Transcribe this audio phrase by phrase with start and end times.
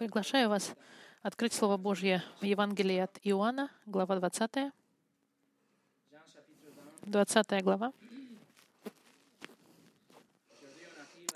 [0.00, 0.72] Приглашаю вас
[1.20, 4.72] открыть Слово Божье в Евангелии от Иоанна, глава 20.
[7.02, 7.92] 20 глава.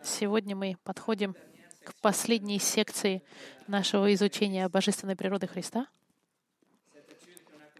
[0.02, 1.36] Сегодня мы подходим
[1.84, 3.22] к последней секции
[3.66, 5.86] нашего изучения божественной природы Христа.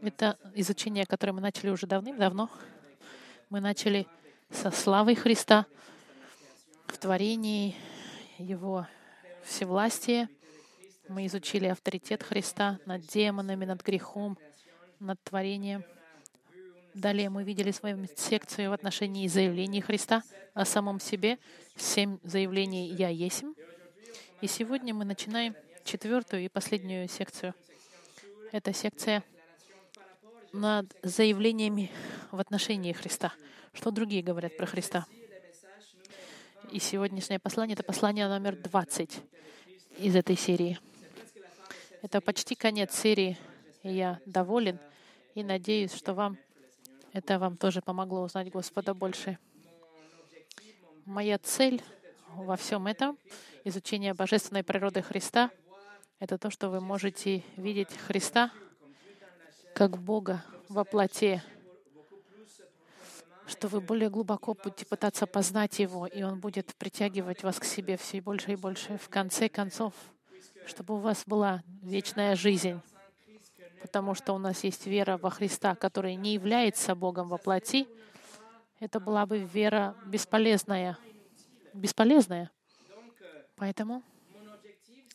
[0.03, 2.51] Это изучение, которое мы начали уже давным-давно.
[3.49, 4.07] Мы начали
[4.51, 5.65] со славы Христа
[6.89, 7.75] в творении,
[8.37, 8.87] Его
[9.45, 10.29] всевластие.
[11.09, 14.39] Мы изучили авторитет Христа над демонами, над грехом,
[15.01, 15.85] над творением.
[16.95, 20.23] Далее мы видели свою секцию в отношении заявлений Христа
[20.55, 21.39] о самом себе,
[21.77, 23.53] семь заявлений «Я есмь».
[24.41, 25.55] И сегодня мы начинаем
[25.85, 27.55] четвертую и последнюю секцию.
[28.53, 29.23] Это секция
[30.53, 31.91] над заявлениями
[32.31, 33.33] в отношении Христа.
[33.73, 35.07] Что другие говорят про Христа?
[36.71, 39.21] И сегодняшнее послание— это послание номер 20
[39.99, 40.79] из этой серии.
[42.05, 43.39] Это почти конец серии,
[43.83, 44.79] и я доволен
[45.35, 46.37] и надеюсь, что вам
[47.15, 49.39] это вам тоже помогло узнать Господа больше.
[51.07, 51.83] Моя цель
[52.35, 53.17] во всем этом,
[53.65, 55.51] изучение божественной природы Христа,
[56.19, 58.51] это то, что вы можете видеть Христа
[59.75, 61.43] как Бога во плоти,
[63.47, 67.97] что вы более глубоко будете пытаться познать Его, и Он будет притягивать вас к себе
[67.97, 68.99] все больше и больше.
[68.99, 69.95] В конце концов,
[70.67, 72.81] чтобы у вас была вечная жизнь,
[73.83, 77.87] потому что у нас есть вера во Христа, которая не является Богом во плоти,
[78.81, 80.99] это была бы вера бесполезная.
[81.73, 82.51] Бесполезная.
[83.57, 84.03] Поэтому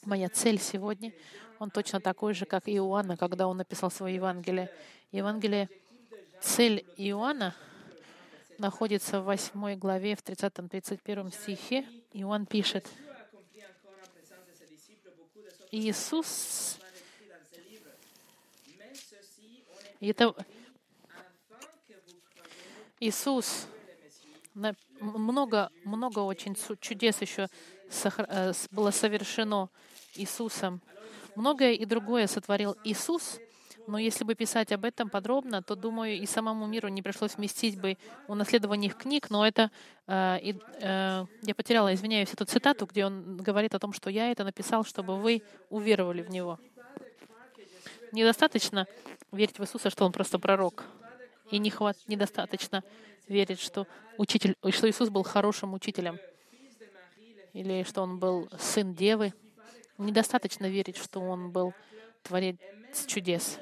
[0.06, 1.14] моя цель сегодня,
[1.60, 4.72] он точно такой же, как Иоанна, когда он написал свое Евангелие.
[5.12, 5.70] Евангелие,
[6.42, 7.56] цель Иоанна—
[8.60, 11.86] находится в 8 главе, в 30-31 стихе.
[12.12, 12.88] И он пишет,
[15.72, 16.80] Иисус,
[20.00, 20.36] это
[23.00, 23.68] Иисус,
[25.00, 27.48] много, много очень чудес еще
[28.04, 29.70] э, было совершено
[30.16, 30.82] Иисусом.
[31.36, 33.40] Многое и другое сотворил Иисус,
[33.90, 37.82] но если бы писать об этом подробно, то, думаю, и самому миру не пришлось вместить
[37.82, 39.72] бы унаследование их книг, но это...
[40.06, 44.44] Э, э, я потеряла, извиняюсь, эту цитату, где он говорит о том, что я это
[44.44, 46.60] написал, чтобы вы уверовали в Него.
[48.12, 48.88] Недостаточно
[49.32, 50.84] верить в Иисуса, что Он просто пророк.
[51.50, 52.84] И не хват, недостаточно
[53.28, 56.20] верить, что, учитель, что Иисус был хорошим учителем.
[57.54, 59.34] Или что Он был сын Девы.
[59.98, 61.74] Недостаточно верить, что Он был
[62.22, 62.58] творец
[63.08, 63.60] чудес.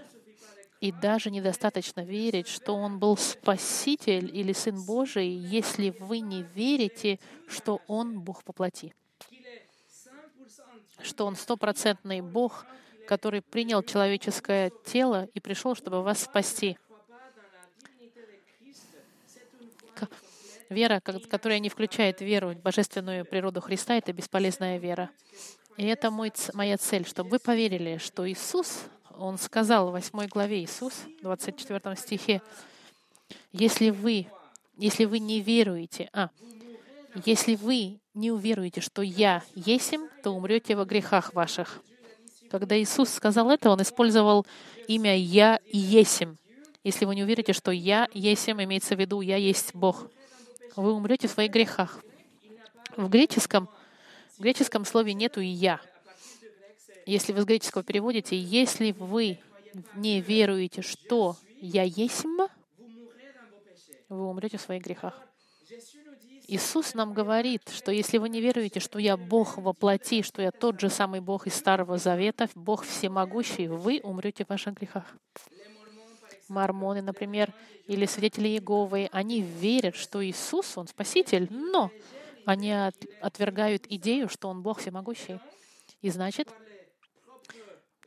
[0.80, 7.20] И даже недостаточно верить, что Он был Спаситель или Сын Божий, если вы не верите,
[7.48, 8.94] что Он Бог по плоти.
[11.02, 12.66] Что Он стопроцентный Бог,
[13.08, 16.78] который принял человеческое тело и пришел, чтобы вас спасти.
[20.70, 25.10] Вера, которая не включает веру в божественную природу Христа, это бесполезная вера.
[25.78, 28.84] И это мой, моя цель, чтобы вы поверили, что Иисус
[29.20, 32.42] он сказал в 8 главе Иисус, в 24 стихе,
[33.52, 34.28] если вы,
[34.78, 36.30] если вы не веруете, а,
[37.26, 41.82] если вы не уверуете, что Я есим, то умрете во грехах ваших.
[42.52, 44.46] Когда Иисус сказал это, Он использовал
[44.88, 46.38] имя Я и есим.
[46.84, 50.10] Если вы не уверите, что Я есим, имеется в виду Я есть Бог,
[50.76, 52.00] вы умрете в своих грехах.
[52.96, 53.68] В греческом,
[54.38, 55.82] в греческом слове нету и «я».
[57.08, 59.40] Если вы с греческого переводите, если вы
[59.96, 62.26] не веруете, что я есть,
[64.10, 65.18] вы умрете в своих грехах.
[66.50, 70.52] Иисус нам говорит, что если вы не веруете, что я Бог во плоти, что я
[70.52, 75.06] тот же самый Бог из Старого Завета, Бог всемогущий, вы умрете в ваших грехах.
[76.50, 77.54] Мормоны, например,
[77.88, 81.90] или свидетели Иеговы, они верят, что Иисус, Он Спаситель, но
[82.44, 82.74] они
[83.22, 85.40] отвергают идею, что Он Бог всемогущий.
[86.02, 86.50] И значит,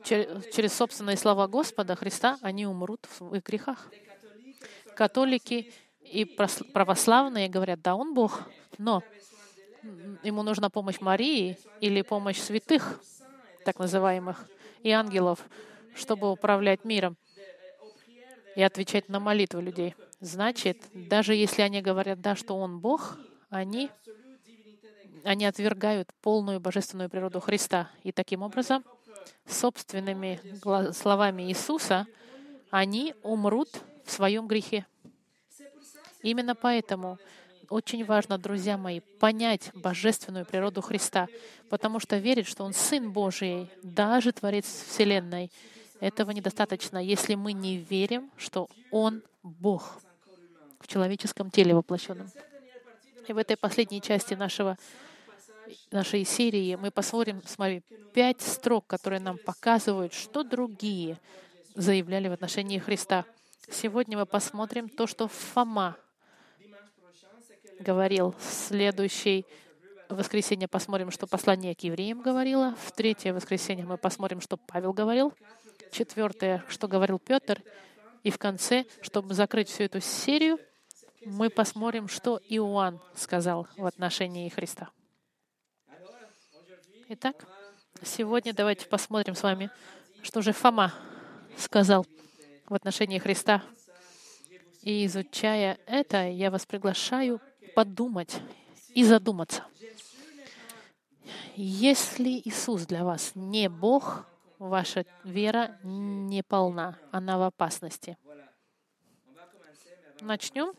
[0.05, 3.91] через собственные слова Господа Христа они умрут в своих грехах.
[4.97, 8.43] Католики и православные говорят, да, он Бог,
[8.79, 9.03] но
[10.23, 13.01] ему нужна помощь Марии или помощь святых,
[13.65, 14.49] так называемых,
[14.83, 15.45] и ангелов,
[15.95, 17.17] чтобы управлять миром
[18.57, 19.95] и отвечать на молитвы людей.
[20.21, 23.19] Значит, даже если они говорят, да, что Он Бог,
[23.49, 23.91] они,
[25.25, 27.91] они отвергают полную божественную природу Христа.
[28.03, 28.85] И таким образом
[29.47, 30.41] собственными
[30.93, 32.07] словами Иисуса,
[32.71, 33.69] они умрут
[34.05, 34.87] в своем грехе.
[36.23, 37.19] Именно поэтому
[37.69, 41.29] очень важно, друзья мои, понять божественную природу Христа,
[41.69, 45.51] потому что верить, что Он Сын Божий, даже Творец Вселенной,
[46.01, 50.01] этого недостаточно, если мы не верим, что Он Бог
[50.81, 52.29] в человеческом теле воплощенном.
[53.29, 54.77] И в этой последней части нашего,
[55.91, 57.83] нашей серии мы посмотрим, смотри,
[58.13, 61.19] пять строк, которые нам показывают, что другие
[61.75, 63.25] заявляли в отношении Христа.
[63.71, 65.97] Сегодня мы посмотрим то, что Фома
[67.79, 68.35] говорил.
[68.41, 69.47] Следующий
[70.09, 72.75] воскресенье посмотрим, что послание к евреям говорило.
[72.85, 75.33] В третье воскресенье мы посмотрим, что Павел говорил.
[75.93, 77.63] Четвертое, что говорил Петр.
[78.23, 80.59] И в конце, чтобы закрыть всю эту серию,
[81.25, 84.91] мы посмотрим, что Иоанн сказал в отношении Христа.
[87.13, 87.45] Итак,
[88.05, 89.69] сегодня давайте посмотрим с вами,
[90.23, 90.95] что же Фома
[91.57, 92.07] сказал
[92.69, 93.65] в отношении Христа.
[94.83, 97.41] И изучая это, я вас приглашаю
[97.75, 98.41] подумать
[98.95, 99.65] и задуматься.
[101.57, 104.25] Если Иисус для вас не Бог,
[104.61, 108.17] ваша вера не полна, она в опасности.
[110.21, 110.75] Начнем?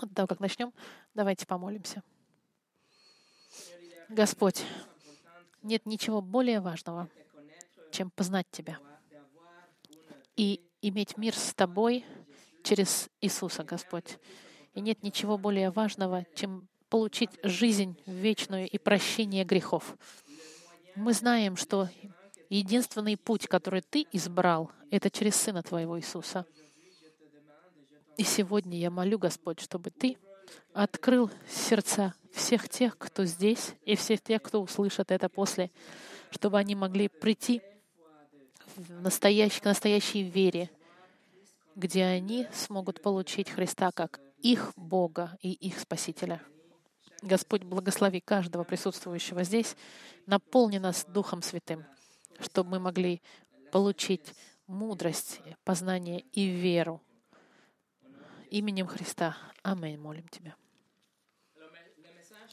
[0.00, 0.72] Да, как начнем,
[1.14, 2.02] давайте помолимся.
[4.08, 4.64] Господь,
[5.62, 7.08] нет ничего более важного,
[7.90, 8.78] чем познать Тебя
[10.36, 12.04] и иметь мир с Тобой
[12.62, 14.18] через Иисуса, Господь.
[14.74, 19.96] И нет ничего более важного, чем получить жизнь вечную и прощение грехов.
[20.94, 21.88] Мы знаем, что
[22.48, 26.46] единственный путь, который Ты избрал, это через Сына Твоего Иисуса.
[28.16, 30.16] И сегодня я молю, Господь, чтобы Ты
[30.72, 35.70] открыл сердца всех тех, кто здесь, и всех тех, кто услышит это после,
[36.30, 37.62] чтобы они могли прийти
[38.76, 40.70] в настоящей, к настоящей вере,
[41.74, 46.42] где они смогут получить Христа как их Бога и их Спасителя.
[47.22, 49.76] Господь, благослови каждого присутствующего здесь,
[50.26, 51.84] наполни нас Духом Святым,
[52.40, 53.22] чтобы мы могли
[53.70, 54.34] получить
[54.66, 57.00] мудрость, познание и веру.
[58.52, 59.34] Именем Христа.
[59.62, 59.96] Аминь.
[59.96, 60.54] Молим Тебя.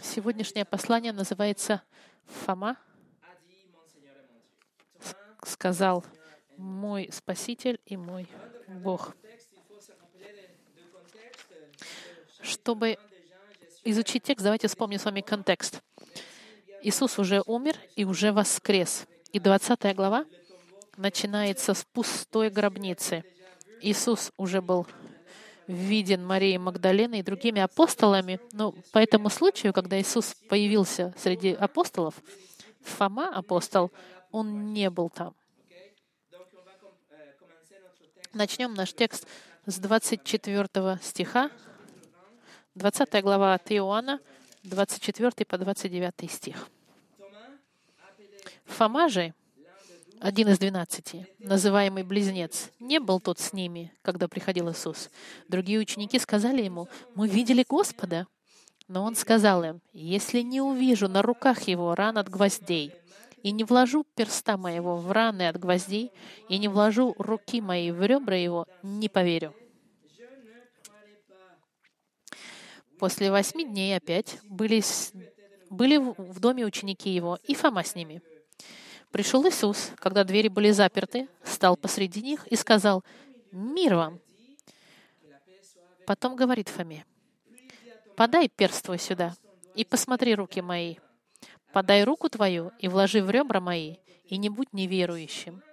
[0.01, 1.83] Сегодняшнее послание называется
[2.23, 2.77] «Фома
[5.43, 6.05] сказал
[6.55, 8.29] мой Спаситель и мой
[8.81, 9.13] Бог».
[12.41, 12.97] Чтобы
[13.83, 15.81] изучить текст, давайте вспомним с вами контекст.
[16.81, 19.05] Иисус уже умер и уже воскрес.
[19.33, 20.25] И 20 глава
[20.95, 23.25] начинается с пустой гробницы.
[23.81, 24.87] Иисус уже был
[25.69, 28.39] виден Марией Магдаленой и другими апостолами.
[28.53, 32.15] Но по этому случаю, когда Иисус появился среди апостолов,
[32.81, 33.91] Фома, апостол,
[34.31, 35.35] он не был там.
[38.33, 39.27] Начнем наш текст
[39.65, 41.51] с 24 стиха
[42.75, 44.19] 20 глава от Иоанна,
[44.63, 46.67] 24 по 29 стих.
[48.65, 49.33] Фома же,
[50.19, 55.09] один из двенадцати, называемый близнец, не был тот с ними, когда приходил Иисус.
[55.47, 58.27] Другие ученики сказали ему, «Мы видели Господа».
[58.87, 62.93] Но он сказал им, «Если не увижу на руках его ран от гвоздей,
[63.43, 66.11] и не вложу перста моего в раны от гвоздей,
[66.49, 69.53] и не вложу руки мои в ребра его, не поверю».
[72.99, 74.83] После восьми дней опять были,
[75.69, 78.21] были в доме ученики его, и Фома с ними.
[79.11, 83.03] Пришел Иисус, когда двери были заперты, стал посреди них и сказал,
[83.51, 84.19] «Мир вам!»
[86.05, 87.05] Потом говорит Фоме,
[88.15, 89.35] «Подай перст твой сюда
[89.75, 90.97] и посмотри руки мои.
[91.73, 93.95] Подай руку твою и вложи в ребра мои,
[94.25, 95.63] и не будь неверующим,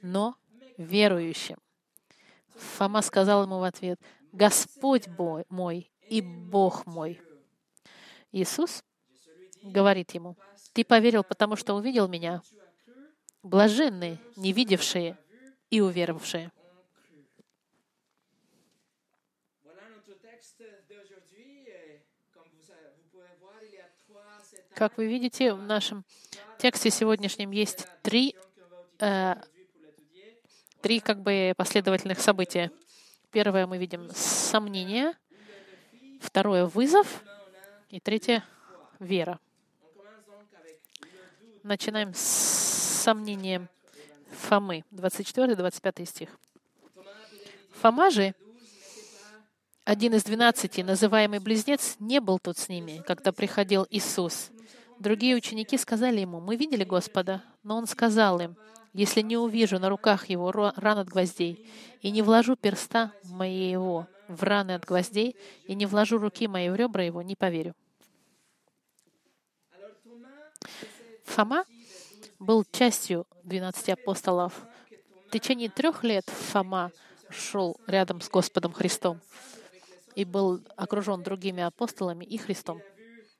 [0.00, 0.34] но
[0.78, 1.58] верующим».
[2.54, 4.00] Фома сказал ему в ответ,
[4.32, 5.06] «Господь
[5.50, 7.20] мой и Бог мой.
[8.32, 8.82] Иисус
[9.62, 10.36] говорит ему,
[10.72, 12.42] ты поверил, потому что увидел меня.
[13.46, 15.16] Блаженные, не видевшие
[15.70, 16.50] и уверовавшие.
[24.74, 26.04] Как вы видите, в нашем
[26.58, 28.34] тексте сегодняшнем есть три,
[28.98, 29.36] э,
[30.80, 32.72] три как бы последовательных события.
[33.30, 35.14] Первое мы видим сомнение,
[36.20, 37.22] Второе— вызов.
[37.90, 38.44] И третье—
[38.98, 39.38] вера.
[41.62, 42.45] Начинаем с
[43.06, 43.68] сомнением
[44.32, 46.28] Фомы, 24-25 стих.
[47.80, 48.34] Фома же,
[49.84, 54.50] один из двенадцати, называемый близнец, не был тут с ними, когда приходил Иисус.
[54.98, 57.44] Другие ученики сказали ему, «Мы видели Господа».
[57.62, 58.56] Но он сказал им,
[58.92, 61.70] «Если не увижу на руках его ран от гвоздей
[62.02, 65.36] и не вложу перста моего в раны от гвоздей
[65.68, 67.72] и не вложу руки мои в ребра его, не поверю.
[71.22, 71.64] Фома
[72.38, 74.66] был частью 12 апостолов.
[75.28, 76.92] В течение трех лет Фома
[77.30, 79.20] шел рядом с Господом Христом
[80.14, 82.80] и был окружен другими апостолами и Христом.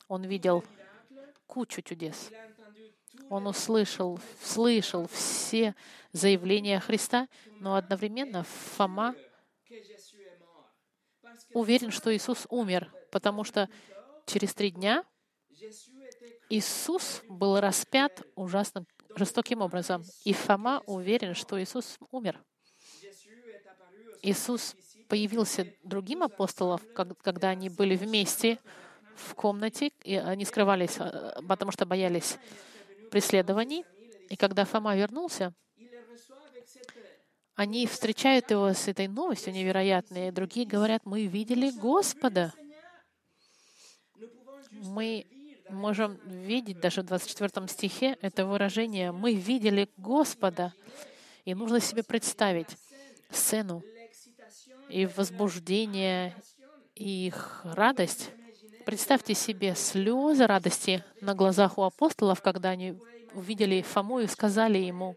[0.08, 0.64] Он видел
[1.46, 2.30] кучу чудес.
[3.30, 5.74] Он услышал, слышал все
[6.12, 7.28] заявления Христа,
[7.60, 9.14] но одновременно Фома
[11.52, 13.68] уверен, что Иисус умер, потому что
[14.26, 15.04] через три дня
[16.48, 18.86] Иисус был распят ужасным,
[19.16, 20.04] жестоким образом.
[20.24, 22.40] И Фома уверен, что Иисус умер.
[24.22, 24.74] Иисус
[25.08, 26.80] появился другим апостолам,
[27.22, 28.58] когда они были вместе
[29.14, 32.38] в комнате, и они скрывались, э, потому что боялись
[33.10, 33.84] преследований.
[34.28, 35.54] И когда Фома вернулся,
[37.54, 40.30] они встречают его с этой новостью невероятной.
[40.30, 42.52] Другие говорят, мы видели Господа.
[44.70, 45.26] Мы
[45.68, 50.72] можем видеть даже в 24 стихе это выражение «мы видели Господа».
[51.44, 52.76] И нужно себе представить
[53.30, 53.82] сцену
[54.88, 56.34] и возбуждение,
[56.94, 58.30] и их радость.
[58.84, 62.98] Представьте себе слезы радости на глазах у апостолов, когда они
[63.34, 65.16] увидели Фому и сказали ему,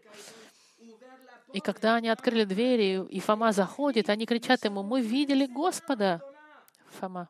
[1.52, 6.20] и когда они открыли двери, и Фома заходит, они кричат ему, «Мы видели Господа!»
[7.00, 7.28] Фома.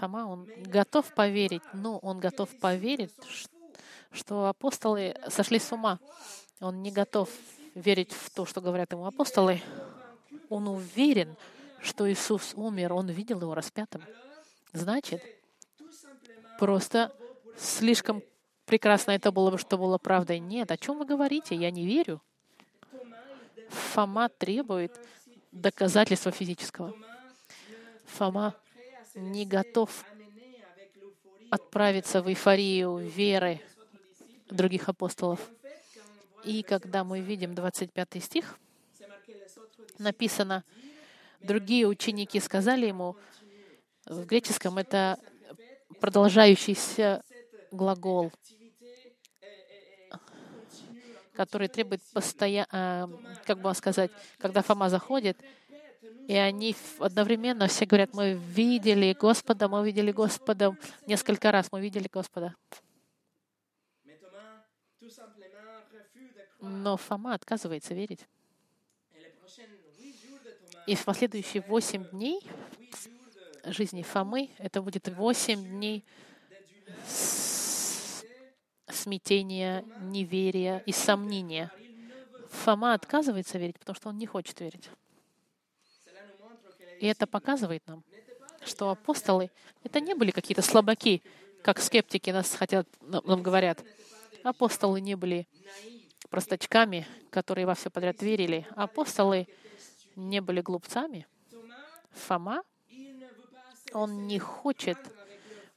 [0.00, 3.12] Фома, он готов поверить, но он готов поверить,
[4.12, 5.98] что апостолы сошли с ума.
[6.60, 7.28] Он не готов
[7.74, 9.60] верить в то, что говорят ему апостолы.
[10.48, 11.36] Он уверен,
[11.80, 14.02] что Иисус умер, он видел его распятым.
[14.72, 15.22] Значит,
[16.58, 17.14] просто
[17.58, 18.22] слишком
[18.64, 20.38] прекрасно это было бы, что было правдой.
[20.38, 21.54] Нет, о чем вы говорите?
[21.54, 22.20] Я не верю.
[23.68, 24.98] Фома требует
[25.52, 26.94] доказательства физического.
[28.04, 28.54] Фома
[29.16, 30.04] не готов
[31.50, 33.60] отправиться в эйфорию веры
[34.50, 35.40] других апостолов.
[36.44, 38.58] И когда мы видим 25 стих,
[39.98, 40.62] написано,
[41.40, 43.16] другие ученики сказали ему,
[44.04, 45.18] в греческом это
[46.00, 47.22] продолжающийся
[47.72, 48.30] глагол,
[51.32, 53.10] который требует постоянно,
[53.44, 55.38] как бы сказать, когда Фома заходит,
[56.26, 62.08] и они одновременно все говорят, мы видели Господа, мы видели Господа несколько раз, мы видели
[62.12, 62.54] Господа.
[66.60, 68.26] Но Фома отказывается верить.
[70.86, 72.40] И в последующие восемь дней
[73.64, 76.04] жизни Фомы это будет восемь дней
[78.88, 81.70] смятения, неверия и сомнения.
[82.50, 84.88] Фома отказывается верить, потому что он не хочет верить.
[87.00, 88.02] И это показывает нам,
[88.64, 89.50] что апостолы—
[89.84, 91.22] это не были какие-то слабаки,
[91.62, 93.82] как скептики нас хотят, нам говорят.
[94.42, 95.48] Апостолы не были
[96.30, 98.66] простачками, которые во все подряд верили.
[98.76, 99.48] Апостолы
[100.14, 101.26] не были глупцами.
[102.12, 102.62] Фома,
[103.92, 104.98] он не хочет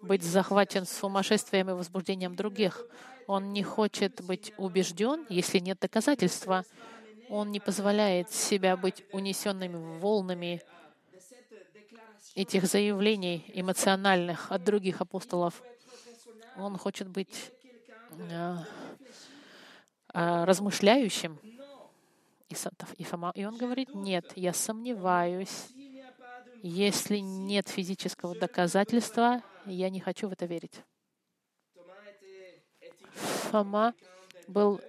[0.01, 2.85] быть захвачен сумасшествием и возбуждением других.
[3.27, 6.65] Он не хочет быть убежден, если нет доказательства.
[7.29, 10.61] Он не позволяет себя быть унесенными волнами
[12.35, 15.61] этих заявлений эмоциональных от других апостолов.
[16.57, 17.51] Он хочет быть
[18.11, 18.55] э,
[20.13, 21.39] э, размышляющим.
[22.97, 25.67] И, Фома, и он говорит, нет, я сомневаюсь.
[26.61, 30.81] Если нет физического доказательства, я не хочу в это верить.
[33.13, 33.93] Фома
[34.47, 34.81] был,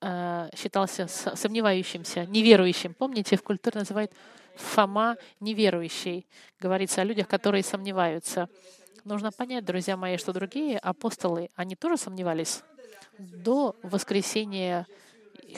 [0.00, 2.94] э, считался сомневающимся, неверующим.
[2.94, 4.12] Помните, в культуре называют
[4.58, 6.26] Фома неверующий.
[6.60, 8.48] Говорится о людях, которые сомневаются.
[9.04, 12.62] Нужно понять, друзья мои, что другие апостолы, они тоже сомневались
[13.18, 14.86] до воскресения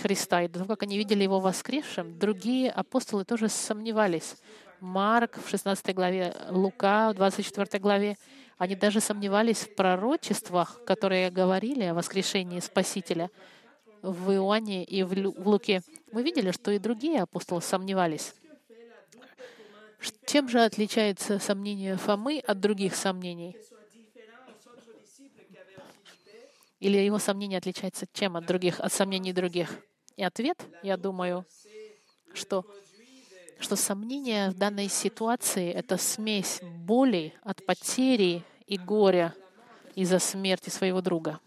[0.01, 4.37] Христа и до того, как они видели Его воскресшим, другие апостолы тоже сомневались.
[4.81, 8.17] Марк в 16 главе, Лука в 24 главе,
[8.57, 13.31] они даже сомневались в пророчествах, которые говорили о воскрешении Спасителя
[14.03, 15.15] в Иоанне и в
[15.47, 15.83] Луке.
[16.13, 18.35] Мы видели, что и другие апостолы сомневались.
[20.27, 23.57] Чем же отличается сомнение Фомы от других сомнений?
[26.79, 29.77] Или его сомнение отличается чем от других, от сомнений других?
[30.17, 31.45] И ответ, я думаю,
[32.33, 32.65] что,
[33.59, 39.35] что сомнение в данной ситуации— это смесь боли от потери и горя
[39.95, 41.41] из-за смерти своего друга.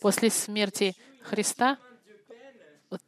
[0.00, 1.78] После смерти Христа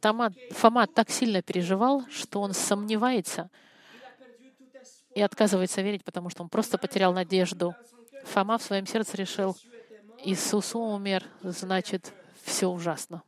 [0.01, 3.49] Тома, Фома так сильно переживал, что он сомневается
[5.19, 7.75] и отказывается верить, потому что он просто потерял надежду.
[8.23, 9.57] Фома в своем сердце решил,
[10.23, 13.21] Иисус умер, значит, все ужасно.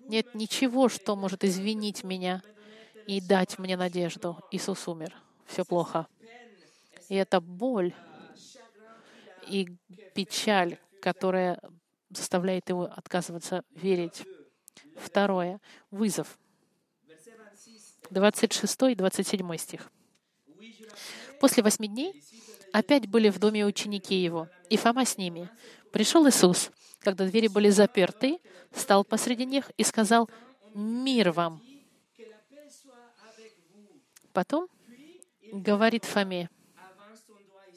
[0.00, 2.42] Нет ничего, что может извинить меня
[3.06, 4.38] и дать мне надежду.
[4.50, 5.14] Иисус умер.
[5.46, 6.08] Все плохо.
[7.08, 7.94] И это боль
[9.46, 9.76] и
[10.14, 11.60] печаль, которая
[12.10, 14.24] заставляет его отказываться верить.
[14.96, 15.60] Второе.
[15.92, 16.36] Вызов.
[18.14, 19.90] 26 и 27 стих.
[21.40, 22.22] После восьми дней
[22.72, 25.50] опять были в доме ученики его, и Фома с ними.
[25.92, 28.38] Пришел Иисус, когда двери были заперты,
[28.74, 30.30] стал посреди них и сказал,
[30.74, 31.60] «Мир вам!»
[34.32, 34.68] Потом
[35.52, 36.48] говорит Фоме,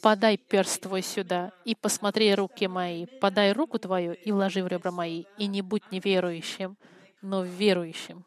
[0.02, 4.92] «Подай перст твой сюда и посмотри руки мои, подай руку твою и вложи в ребра
[4.92, 6.78] мои, и не будь неверующим,
[7.22, 8.27] но верующим».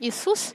[0.00, 0.54] Иисус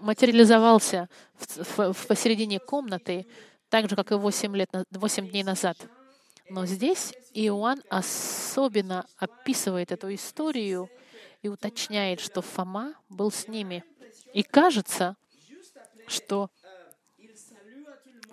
[0.00, 3.26] материализовался в, в, посередине комнаты,
[3.68, 5.76] так же, как и 8, лет, 8 дней назад.
[6.48, 10.88] Но здесь Иоанн особенно описывает эту историю
[11.42, 13.82] и уточняет, что Фома был с ними.
[14.34, 15.16] И кажется,
[16.06, 16.48] что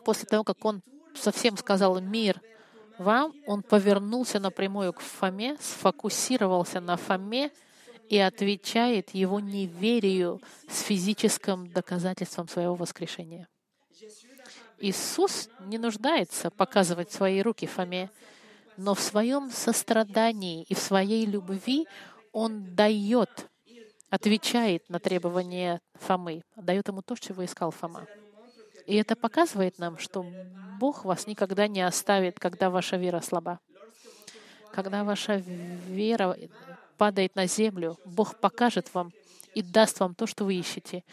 [0.05, 0.83] после того, как он
[1.15, 2.39] совсем сказал «мир
[2.99, 7.51] вам», он повернулся напрямую к Фоме, сфокусировался на Фоме
[8.09, 13.47] и отвечает его неверию с физическим доказательством своего воскрешения.
[14.79, 18.09] Иисус не нуждается показывать свои руки Фоме,
[18.77, 21.87] но в своем сострадании и в своей любви
[22.31, 23.47] Он дает,
[24.09, 28.05] отвечает на требования Фомы, дает ему то, чего искал Фома.
[28.85, 30.25] И это показывает нам, что
[30.79, 33.59] Бог вас никогда не оставит, когда ваша вера слаба.
[34.71, 36.37] Когда ваша вера
[36.97, 39.11] падает на землю, Бог покажет вам
[39.53, 41.03] и даст вам то, что вы ищете.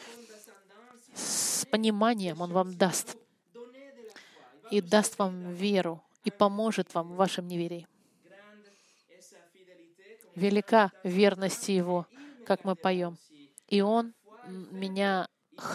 [1.14, 3.17] С пониманием Он вам даст.
[4.71, 7.87] И даст вам веру, и поможет вам в вашем неверии.
[10.35, 12.07] Велика верность Его,
[12.47, 13.16] как мы поем.
[13.68, 14.14] И Он
[14.47, 15.29] меня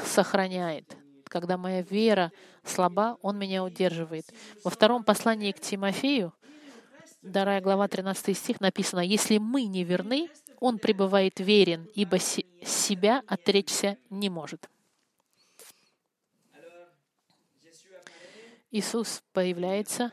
[0.06, 0.98] сохраняет.
[1.26, 2.32] Когда моя вера
[2.64, 4.26] слаба, Он меня удерживает.
[4.64, 6.34] Во втором послании к Тимофею,
[7.22, 10.30] 2 глава, 13 стих написано, «Если мы не верны,
[10.60, 14.70] Он пребывает верен, ибо себя отречься не может».
[18.72, 20.12] Иисус появляется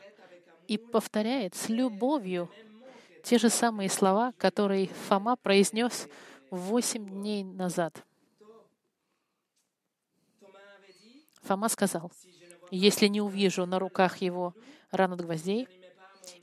[0.67, 2.49] и повторяет с любовью
[3.23, 6.07] те же самые слова, которые Фома произнес
[6.49, 8.03] восемь дней назад.
[11.43, 12.11] Фома сказал,
[12.71, 14.53] «Если не увижу на руках его
[14.91, 15.67] ран от гвоздей,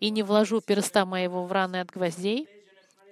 [0.01, 2.49] и не вложу перста моего в раны от гвоздей,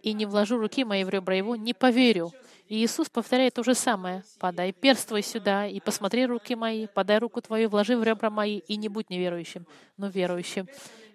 [0.02, 2.32] и не вложу руки моей в ребра его, не поверю».
[2.68, 4.24] И Иисус повторяет то же самое.
[4.38, 8.58] «Подай перст твой сюда, и посмотри руки мои, подай руку твою, вложи в ребра мои,
[8.58, 10.66] и не будь неверующим, но верующим».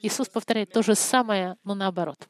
[0.02, 2.28] Иисус повторяет то же самое, но наоборот.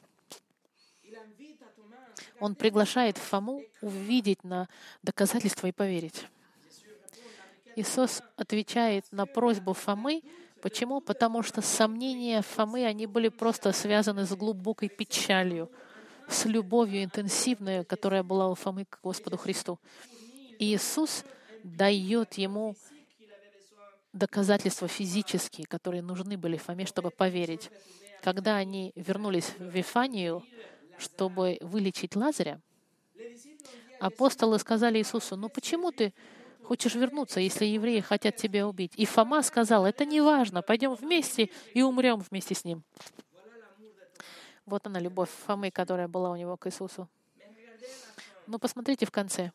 [2.40, 4.68] Он приглашает Фому увидеть на
[5.02, 6.24] доказательства и поверить.
[7.78, 10.22] Иисус отвечает на просьбу Фомы.
[10.60, 11.00] Почему?
[11.00, 15.70] Потому что сомнения Фомы, они были просто связаны с глубокой печалью,
[16.28, 19.78] с любовью интенсивной, которая была у Фомы к Господу Христу.
[20.58, 21.24] И Иисус
[21.62, 22.74] дает ему
[24.12, 27.70] доказательства физические, которые нужны были Фоме, чтобы поверить.
[28.22, 30.42] Когда они вернулись в Вифанию,
[30.98, 32.60] чтобы вылечить Лазаря,
[34.00, 36.12] апостолы сказали Иисусу, ну почему ты
[36.68, 38.92] хочешь вернуться, если евреи хотят тебя убить?
[38.96, 42.84] И Фома сказал, это не важно, пойдем вместе и умрем вместе с ним.
[44.66, 47.08] Вот она, любовь Фомы, которая была у него к Иисусу.
[48.46, 49.50] Но посмотрите в конце.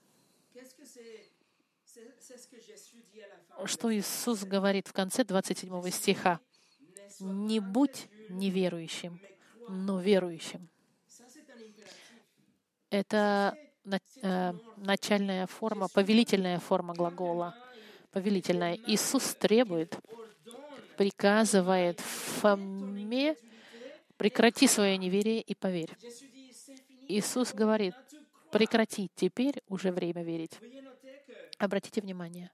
[3.65, 6.39] Что Иисус говорит в конце 27 стиха.
[7.19, 9.21] «Не будь неверующим,
[9.69, 10.67] но верующим».
[12.89, 13.55] Это
[14.77, 17.55] начальная форма, повелительная форма глагола.
[18.11, 18.77] Повелительная.
[18.85, 19.97] Иисус требует,
[20.97, 23.35] приказывает Фоме,
[24.17, 25.91] прекрати свое неверие и поверь.
[27.07, 27.95] Иисус говорит,
[28.51, 30.59] прекрати, теперь уже время верить.
[31.57, 32.51] Обратите внимание.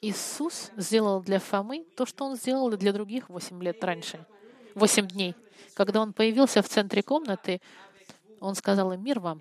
[0.00, 4.26] Иисус сделал для Фомы то, что Он сделал для других восемь лет раньше,
[4.74, 5.34] восемь дней.
[5.74, 7.60] Когда Он появился в центре комнаты,
[8.40, 9.40] Он сказал им «Мир вам».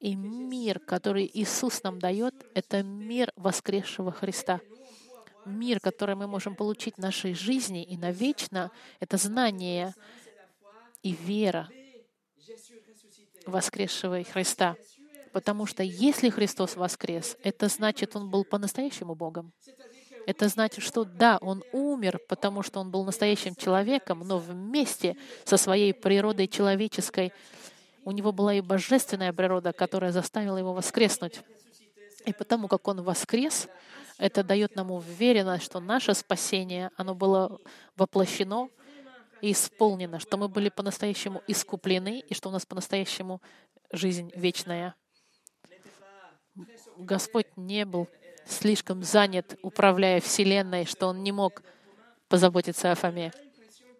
[0.00, 4.60] И мир, который Иисус нам дает, это мир воскресшего Христа.
[5.44, 9.94] Мир, который мы можем получить в нашей жизни и навечно, это знание
[11.02, 11.68] и вера
[13.46, 14.76] воскресшего Христа.
[15.32, 19.52] Потому что если Христос воскрес, это значит, Он был по-настоящему Богом.
[20.26, 25.56] Это значит, что да, Он умер, потому что Он был настоящим человеком, но вместе со
[25.56, 27.32] своей природой человеческой
[28.10, 31.40] у Него была и божественная природа, которая заставила Его воскреснуть.
[32.26, 33.68] И потому как Он воскрес,
[34.18, 37.58] это дает нам уверенность, что наше спасение, оно было
[37.96, 38.68] воплощено
[39.40, 43.40] и исполнено, что мы были по-настоящему искуплены и что у нас по-настоящему
[43.92, 44.94] жизнь вечная.
[46.98, 48.08] Господь не был
[48.44, 51.62] слишком занят, управляя Вселенной, что Он не мог
[52.28, 53.32] позаботиться о Фоме.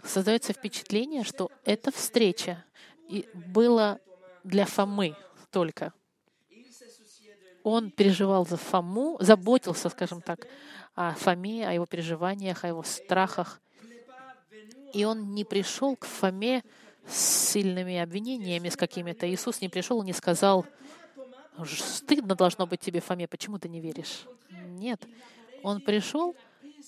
[0.03, 2.65] Создается впечатление, что эта встреча
[3.35, 3.99] была
[4.45, 5.17] для Фомы
[5.51, 5.93] только.
[7.63, 10.47] Он переживал за Фому, заботился, скажем так,
[10.95, 13.61] о Фоме, о его переживаниях, о его страхах.
[14.95, 16.65] И он не пришел к Фоме
[17.07, 19.31] с сильными обвинениями, с какими-то.
[19.31, 20.67] Иисус не пришел и не сказал,
[21.67, 24.27] стыдно должно быть тебе, Фоме, почему ты не веришь?
[24.51, 25.07] Нет.
[25.63, 26.35] Он пришел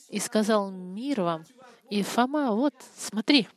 [0.09, 1.45] и сказал, мир вам.
[1.91, 3.49] И Фома, вот, смотри.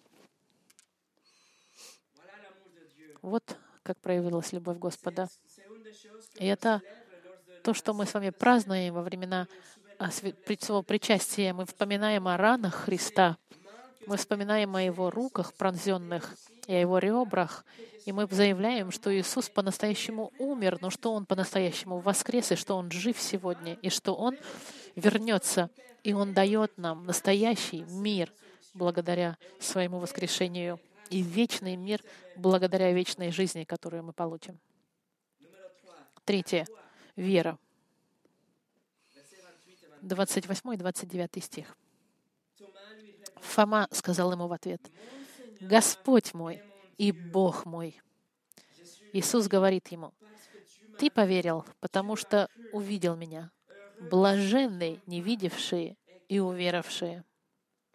[3.26, 5.30] Вот как проявилась любовь Господа.
[6.36, 6.84] И это
[7.64, 9.48] то, что мы с вами празднуем во времена
[10.12, 11.52] своего причастия.
[11.52, 13.38] Мы вспоминаем о ранах Христа,
[14.06, 16.36] мы вспоминаем о Его руках пронзенных
[16.68, 17.66] и о Его ребрах,
[18.06, 22.92] и мы заявляем, что Иисус по-настоящему умер, но что Он по-настоящему воскрес, и что Он
[22.92, 24.38] жив сегодня, и что Он
[24.96, 25.72] вернется,
[26.04, 28.32] и Он дает нам настоящий мир
[28.76, 32.02] благодаря своему воскрешению и вечный мир
[32.36, 34.60] благодаря вечной жизни, которую мы получим.
[36.26, 36.66] Третье.
[37.16, 37.58] Вера.
[40.02, 41.78] 28 и 29 стих.
[43.38, 44.82] Фома сказал ему в ответ,
[45.60, 46.62] «Господь мой
[46.98, 48.02] и Бог мой».
[49.14, 50.14] Иисус говорит ему,
[51.00, 53.52] «Ты поверил, потому что увидел Меня.
[54.00, 55.96] Блаженные, не видевшие
[56.28, 57.24] и уверовавшие,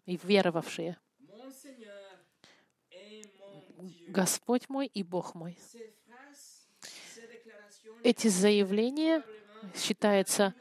[0.05, 0.97] и веровавшие.
[4.07, 5.57] Господь мой и Бог мой».
[8.03, 9.23] Эти заявления
[9.75, 10.53] считаются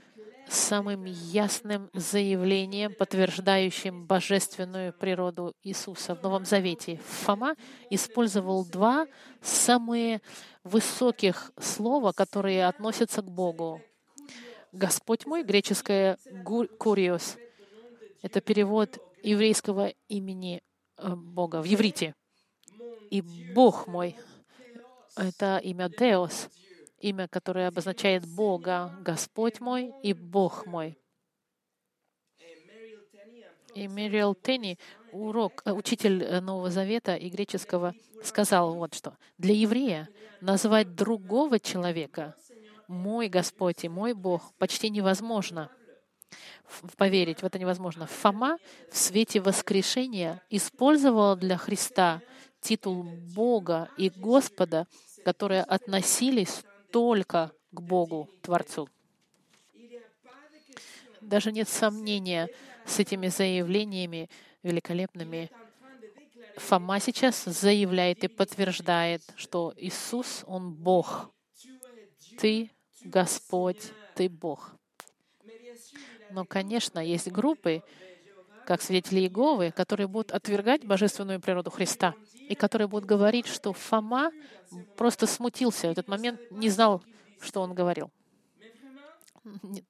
[0.49, 6.97] самым ясным заявлением, подтверждающим божественную природу Иисуса в Новом Завете.
[6.97, 7.55] Фома
[7.89, 9.07] использовал два
[9.41, 10.21] самые
[10.65, 13.81] высоких слова, которые относятся к Богу.
[14.73, 16.19] Господь мой, греческое
[16.79, 17.37] «куриос»,
[18.23, 20.63] это перевод еврейского имени
[20.97, 22.15] э, Бога в еврите.
[23.11, 23.23] И
[23.55, 24.17] Бог мой,
[25.17, 26.49] это имя Деос,
[27.01, 30.97] имя, которое обозначает Бога, Господь мой и Бог мой.
[33.75, 34.79] И Мэриэл Тенни,
[35.13, 39.17] урок, э, учитель э, Нового Завета и греческого, сказал вот что.
[39.39, 40.09] Для еврея
[40.41, 42.35] назвать другого человека
[42.89, 45.71] «мой Господь» и «мой Бог» почти невозможно.
[46.97, 48.07] Поверить в это невозможно.
[48.07, 48.59] Фома
[48.91, 52.23] в свете воскрешения использовал для Христа
[52.61, 54.87] титул Бога и Господа,
[55.25, 58.89] которые относились только к Богу, Творцу.
[61.21, 62.49] Даже нет сомнения
[62.87, 64.29] с этими заявлениями
[64.63, 65.51] великолепными.
[66.57, 71.31] Фома сейчас заявляет и подтверждает, что Иисус, Он Бог.
[72.39, 72.71] Ты
[73.05, 74.73] Господь, Ты Бог.
[76.31, 77.83] Но, конечно, есть группы,
[78.71, 82.15] как свидетели Иеговы, которые будут отвергать божественную природу Христа
[82.49, 84.31] и которые будут говорить, что Фома
[84.97, 87.03] просто смутился в этот момент, не знал,
[87.41, 88.13] что он говорил.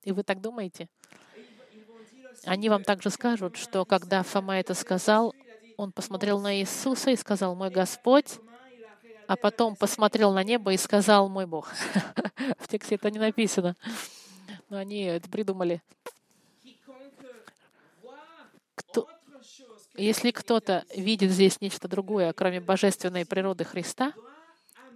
[0.02, 0.88] И вы так думаете?
[2.46, 5.34] Они вам также скажут, что когда Фома это сказал,
[5.76, 8.38] он посмотрел на Иисуса и сказал, «Мой Господь»,
[9.26, 11.70] а потом посмотрел на небо и сказал, «Мой Бог».
[12.58, 13.76] В тексте это не написано,
[14.70, 15.82] но они это придумали.
[20.00, 24.12] Если кто-то видит здесь нечто другое, кроме божественной природы Христа,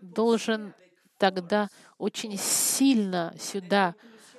[0.00, 0.74] должен
[1.18, 3.94] тогда очень сильно сюда,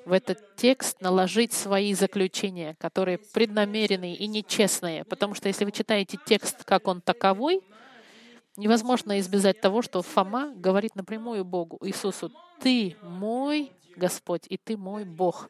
[0.05, 5.03] в этот текст, наложить свои заключения, которые преднамеренные и нечестные.
[5.03, 7.61] Потому что если вы читаете текст, как он таковой,
[8.55, 15.05] невозможно избежать того, что Фома говорит напрямую Богу, Иисусу, «Ты мой Господь, и Ты мой
[15.05, 15.49] Бог».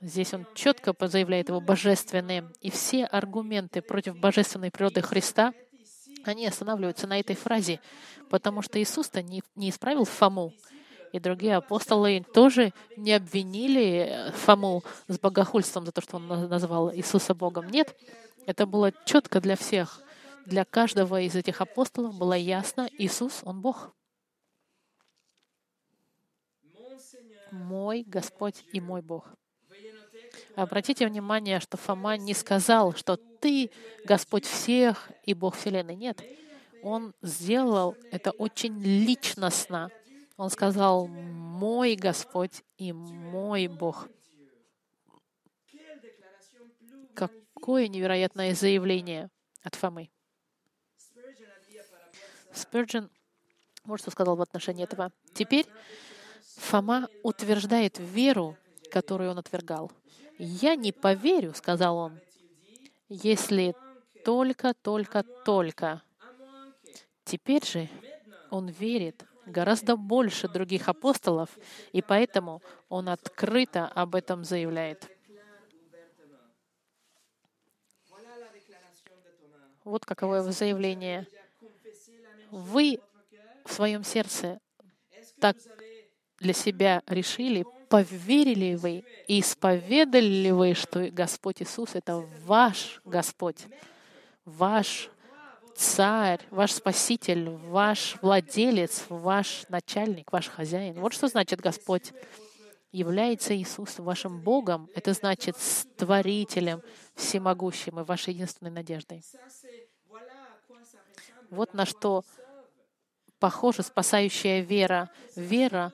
[0.00, 2.50] Здесь он четко заявляет его божественные.
[2.60, 5.52] И все аргументы против божественной природы Христа,
[6.24, 7.80] они останавливаются на этой фразе,
[8.30, 10.52] потому что Иисус-то не, не исправил Фому,
[11.12, 17.34] и другие апостолы тоже не обвинили Фому с богохульством за то, что он назвал Иисуса
[17.34, 17.68] Богом.
[17.68, 17.96] Нет,
[18.46, 20.02] это было четко для всех.
[20.46, 23.94] для каждого из этих апостолов было ясно, Иисус, Он Бог.
[27.50, 29.34] Мой Господь и мой Бог.
[30.56, 33.70] Обратите внимание, что Фома не сказал, что ты
[34.04, 35.96] Господь всех и Бог Вселенной.
[35.96, 36.22] Нет.
[36.82, 39.90] Он сделал это очень личностно.
[40.36, 44.08] Он сказал, мой Господь и мой Бог.
[47.14, 49.30] Какое невероятное заявление
[49.62, 50.10] от Фомы.
[52.52, 53.10] Спurgeon
[53.84, 55.12] вот что сказал в отношении этого.
[55.34, 55.66] Теперь
[56.56, 58.56] Фома утверждает веру,
[58.90, 59.90] которую он отвергал.
[60.42, 62.18] «Я не поверю»,— сказал он,—
[63.10, 63.74] «если
[64.24, 66.02] только, только, только».
[67.24, 67.90] Теперь же
[68.48, 71.50] он верит гораздо больше других апостолов,
[71.92, 75.10] и поэтому он открыто об этом заявляет.
[79.84, 81.26] Вот каково его заявление.
[82.50, 82.98] Вы
[83.66, 84.58] в своем сердце
[85.38, 85.58] так
[86.38, 93.02] для себя решили, поверили ли вы и исповедали ли вы, что Господь Иисус— это ваш
[93.04, 93.66] Господь,
[94.44, 95.10] ваш
[95.74, 101.00] царь, ваш спаситель, ваш владелец, ваш начальник, ваш хозяин.
[101.00, 102.12] Вот что значит Господь.
[102.92, 104.88] Является Иисус вашим Богом.
[104.94, 106.82] Это значит створителем,
[107.14, 109.24] всемогущим и вашей единственной надеждой.
[111.50, 112.24] Вот на что
[113.38, 115.08] похожа спасающая вера.
[115.34, 115.92] Вера,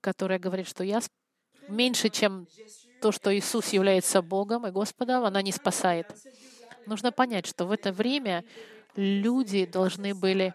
[0.00, 1.00] которая говорит, что я
[1.68, 2.46] меньше, чем
[3.00, 6.06] то, что Иисус является Богом и Господом, она не спасает.
[6.86, 8.44] Нужно понять, что в это время
[8.96, 10.54] люди должны были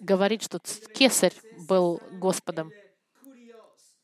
[0.00, 0.60] говорить, что
[0.94, 1.34] кесарь
[1.68, 2.72] был Господом.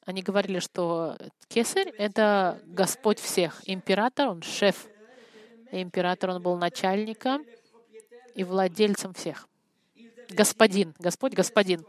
[0.04, 1.16] Они говорили, что
[1.48, 3.60] кесарь— это Господь всех.
[3.66, 4.86] Император, он шеф.
[5.70, 7.44] Император, он был начальником
[8.34, 9.46] и владельцем всех.
[10.30, 11.84] Господин, Господь, Господин.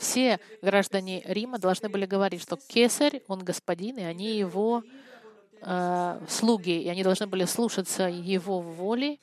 [0.00, 4.82] Все граждане Рима должны были говорить, что кесарь, он господин, и они его
[5.60, 9.20] э, слуги, и они должны были слушаться его воли,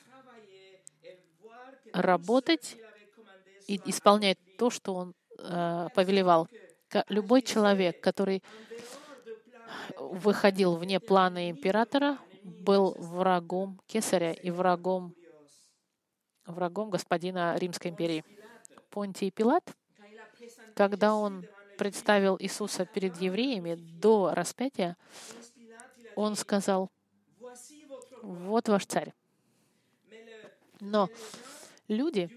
[1.92, 2.76] работать
[3.66, 6.46] и исполнять то, что он э, повелевал.
[7.08, 8.44] Любой человек, который
[9.98, 15.12] выходил вне плана императора, был врагом кесаря и врагом,
[16.46, 18.24] врагом господина Римской империи.
[18.90, 19.74] Понтий Пилат,
[20.74, 21.44] когда он
[21.76, 24.96] представил Иисуса перед евреями до распятия,
[26.16, 26.90] он сказал,
[28.22, 29.12] вот ваш царь.
[30.80, 31.08] Но
[31.88, 32.30] люди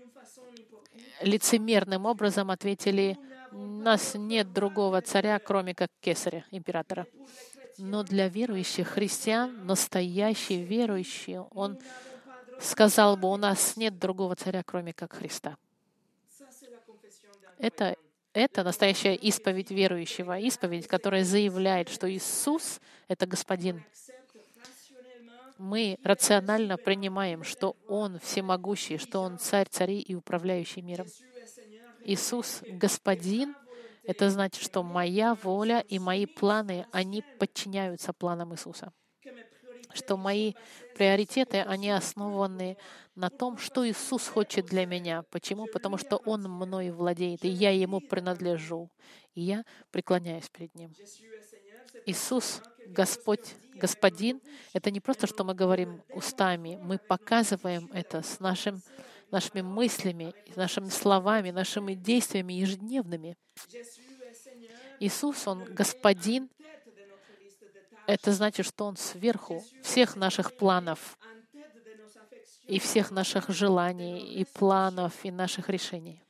[1.21, 3.17] лицемерным образом ответили,
[3.51, 7.05] у нас нет другого царя, кроме как кесаря, императора.
[7.77, 11.79] Но для верующих христиан, настоящий верующий, он
[12.59, 15.57] сказал бы, у нас нет другого царя, кроме как Христа.
[17.61, 17.95] Это,
[18.33, 23.83] это настоящая исповедь верующего, исповедь, которая заявляет, что Иисус— это Господин.
[25.59, 31.05] Мы рационально принимаем, что Он всемогущий, что Он царь царей и управляющий миром.
[32.03, 33.55] Иисус— Господин,
[34.03, 38.91] это значит, что моя воля и мои планы, они подчиняются планам Иисуса.
[39.93, 40.53] Что мои
[40.95, 42.77] приоритеты, они основаны
[43.15, 45.23] на том, что Иисус хочет для меня.
[45.31, 45.67] Почему?
[45.67, 48.89] Потому что Он мной владеет, и я Ему принадлежу,
[49.33, 50.93] и я преклоняюсь перед Ним.
[52.05, 54.41] Иисус, Господь, Господин,
[54.73, 58.81] это не просто, что мы говорим устами, мы показываем это с нашим,
[59.31, 63.37] нашими мыслями, нашими словами, нашими действиями ежедневными.
[64.99, 66.49] Иисус, Он Господин,
[68.11, 71.17] это значит, что Он сверху всех наших планов
[72.67, 76.21] и всех наших желаний и планов и наших решений.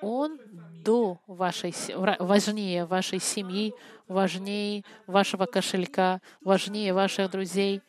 [0.00, 0.38] Он
[0.84, 1.74] до вашей,
[2.20, 3.74] важнее вашей семьи,
[4.06, 7.82] важнее вашего кошелька, важнее ваших друзей.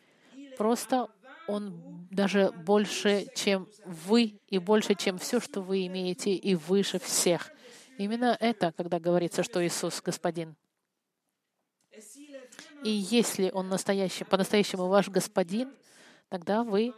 [0.58, 1.10] Просто
[1.48, 7.52] Он даже больше, чем вы, и больше, чем все, что вы имеете, и выше всех.
[8.00, 10.56] Именно это, когда говорится, что Иисус Господин.
[12.84, 15.74] И если Он настоящий, по-настоящему ваш Господин,
[16.30, 16.94] тогда вы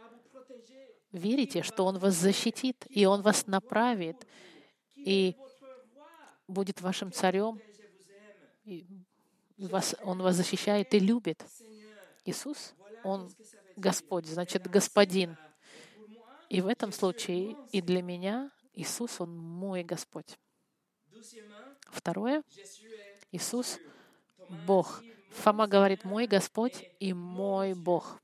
[1.12, 4.26] верите, что Он вас защитит, и Он вас направит,
[4.94, 5.36] и
[6.48, 7.60] будет вашим царем,
[8.64, 8.86] и
[9.58, 11.44] вас, Он вас защищает и любит.
[12.24, 13.30] Иисус, Он
[13.76, 15.36] Господь, значит, Господин.
[16.48, 20.38] И в этом случае и для меня Иисус, Он мой Господь.
[21.90, 22.42] Второе,
[23.32, 23.78] Иисус—
[24.66, 25.02] Бог.
[25.36, 28.20] Фома говорит, мой Господь и мой Бог.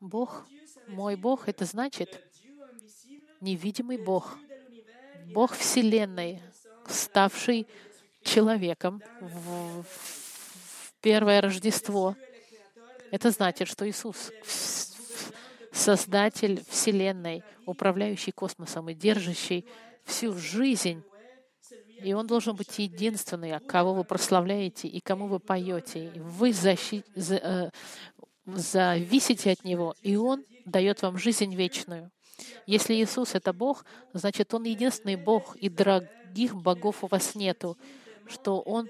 [0.00, 0.46] Бог,
[0.88, 2.22] мой Бог, это значит
[3.40, 4.36] невидимый Бог,
[5.26, 6.42] Бог Вселенной,
[6.88, 7.66] ставший
[8.22, 9.84] человеком в
[11.00, 12.16] первое Рождество.
[13.10, 14.32] Это значит, что Иисус
[15.72, 19.66] Создатель Вселенной, управляющий космосом и держащий
[20.04, 21.02] всю жизнь.
[22.04, 26.10] И Он должен быть единственный, кого вы прославляете и кому вы поете.
[26.16, 27.04] Вы защи...
[27.14, 27.36] за...
[27.36, 27.70] Э,
[28.44, 32.10] зависите от Него, и Он дает вам жизнь вечную.
[32.66, 37.76] Если Иисус— это Бог, значит, Он единственный Бог, и других богов у вас нету,
[38.26, 38.88] что Он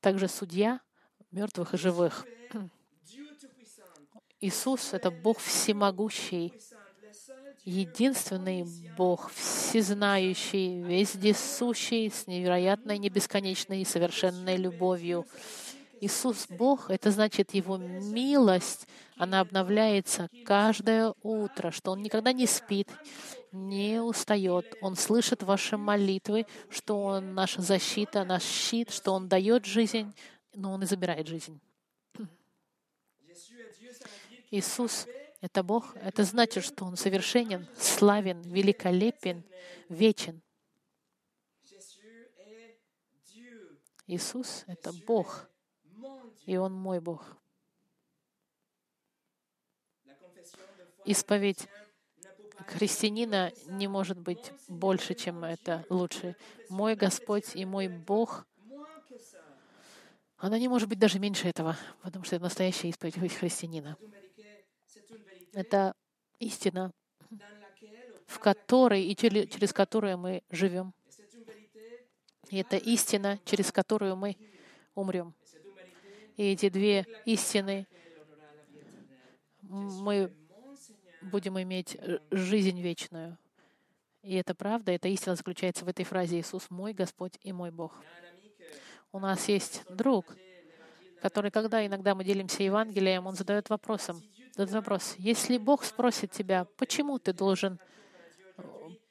[0.00, 0.80] также судья
[1.30, 2.26] мертвых и живых.
[4.40, 6.52] Иисус— это Бог всемогущий,
[7.68, 8.64] единственный
[8.96, 15.26] Бог, всезнающий, вездесущий, с невероятной, небесконечной и совершенной любовью.
[16.00, 22.88] Иисус Бог, это значит Его милость, она обновляется каждое утро, что Он никогда не спит,
[23.52, 24.76] не устает.
[24.80, 30.14] Он слышит ваши молитвы, что Он наша защита, наш щит, что Он дает жизнь,
[30.54, 31.60] но Он и забирает жизнь.
[34.50, 35.06] Иисус—
[35.40, 35.96] это Бог.
[35.96, 39.44] Это значит, что Он совершенен, славен, великолепен,
[39.88, 40.42] вечен.
[44.06, 45.48] Иисус— это Бог,
[46.46, 47.36] и Он мой Бог.
[51.04, 51.68] Исповедь
[52.66, 56.36] христианина не может быть больше, чем это, лучше.
[56.68, 58.46] Мой Господь и мой Бог,
[60.36, 63.96] она не может быть даже меньше этого, потому что это настоящая исповедь христианина.
[65.58, 65.96] Это
[66.38, 66.92] истина,
[68.26, 70.94] в которой и через которую мы живем.
[72.50, 74.36] И это истина, через которую мы
[74.94, 75.34] умрем.
[76.36, 77.88] И эти две истины
[79.62, 80.32] мы
[81.22, 81.98] будем иметь
[82.30, 83.36] жизнь вечную.
[84.22, 88.00] И это правда, эта истина заключается в этой фразе «Иисус мой Господь и мой Бог».
[89.10, 90.36] У нас есть друг,
[91.20, 94.22] который, когда иногда мы делимся Евангелием, он задает вопросом,
[94.62, 95.14] этот вопрос.
[95.18, 97.78] Если Бог спросит тебя, почему ты должен
[98.56, 98.62] э,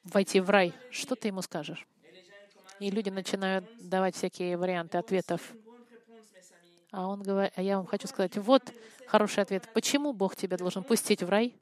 [0.04, 1.86] войти в рай, что ты ему скажешь?
[2.80, 5.54] И люди начинают давать всякие варианты ответов.
[6.90, 8.62] А он говорит, а я вам хочу сказать, вот
[9.06, 9.68] хороший ответ.
[9.74, 11.54] Почему Бог тебя должен пустить в рай?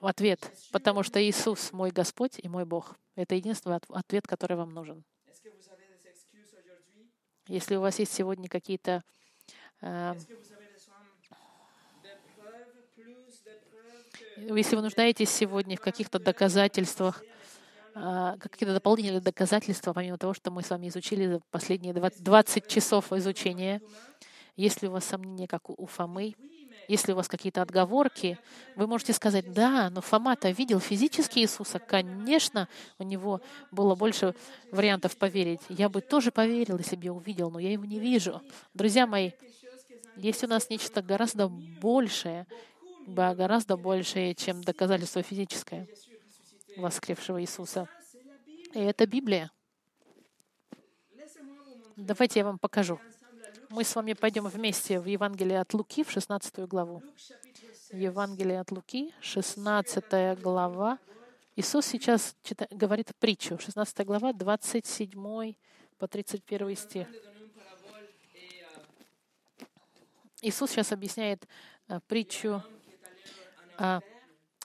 [0.00, 2.96] Ответ, потому что Иисус мой Господь и мой Бог.
[3.14, 5.04] Это единственный ответ, который вам нужен.
[7.48, 9.04] Если у вас есть сегодня какие-то
[9.80, 10.14] э,
[14.36, 17.24] Если вы нуждаетесь сегодня в каких-то доказательствах,
[17.94, 23.80] а, какие-то дополнительные доказательства, помимо того, что мы с вами изучили последние 20 часов изучения,
[24.56, 26.34] если у вас сомнения, как у Фомы,
[26.88, 28.38] если у вас какие-то отговорки,
[28.74, 31.78] вы можете сказать, да, но Фома-то видел физически Иисуса.
[31.78, 32.68] Конечно,
[32.98, 34.34] у него было больше
[34.70, 35.60] вариантов поверить.
[35.68, 38.42] Я бы тоже поверил, если бы я увидел, но я его не вижу.
[38.74, 39.32] Друзья мои,
[40.16, 42.46] есть у нас нечто гораздо большее,
[43.06, 45.88] гораздо большее, чем доказательство физическое
[46.76, 47.88] воскресшего Иисуса.
[48.74, 49.50] И это Библия.
[51.96, 53.00] Давайте я вам покажу.
[53.70, 57.02] Мы с вами пойдем вместе в Евангелие от Луки, в 16 главу.
[57.92, 60.98] Евангелие от Луки, 16 глава.
[61.56, 65.54] Иисус сейчас читает, говорит притчу, 16 глава, 27
[65.98, 67.08] по 31 стих.
[70.42, 71.48] Иисус сейчас объясняет
[71.88, 72.62] э, притчу
[73.78, 74.00] о,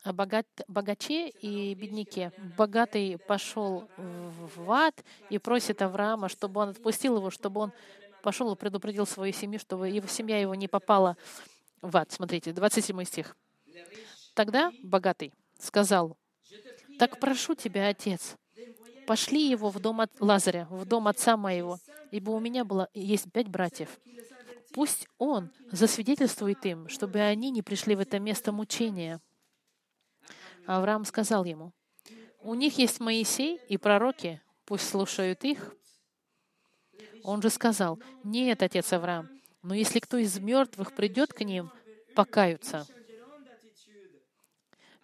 [0.03, 2.31] о богат, богаче и бедняке.
[2.57, 7.73] Богатый пошел в ад и просит Авраама, чтобы он отпустил его, чтобы он
[8.21, 11.17] пошел и предупредил свою семью, чтобы его семья его не попала
[11.81, 12.11] в ад.
[12.11, 13.35] Смотрите, 27 стих.
[14.33, 16.17] Тогда богатый сказал,
[16.99, 18.35] «Так прошу тебя, отец,
[19.07, 21.79] пошли его в дом от Лазаря, в дом отца моего,
[22.11, 23.89] ибо у меня было, есть пять братьев.
[24.73, 29.21] Пусть Он засвидетельствует им, чтобы они не пришли в это место мучения.
[30.65, 31.73] Авраам сказал ему,
[32.39, 35.75] «У них есть Моисей и пророки, пусть слушают их».
[37.23, 39.29] Он же сказал, «Нет, отец Авраам,
[39.61, 41.71] но если кто из мертвых придет к ним,
[42.15, 42.87] покаются».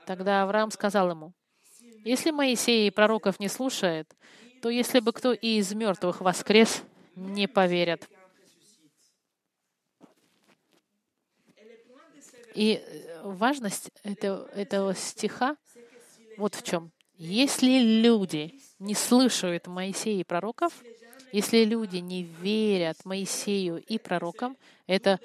[0.05, 1.33] Тогда Авраам сказал ему,
[2.05, 4.15] «Если Моисей и пророков не слушает,
[4.61, 6.83] то если бы кто и из мертвых воскрес,
[7.15, 8.09] не поверят».
[12.57, 15.57] И э, важность этого, этого стиха
[16.39, 16.91] вот в чем.
[17.13, 20.73] Если люди не слышат Моисея и пророков,
[21.31, 25.19] если люди не верят Моисею и пророкам, это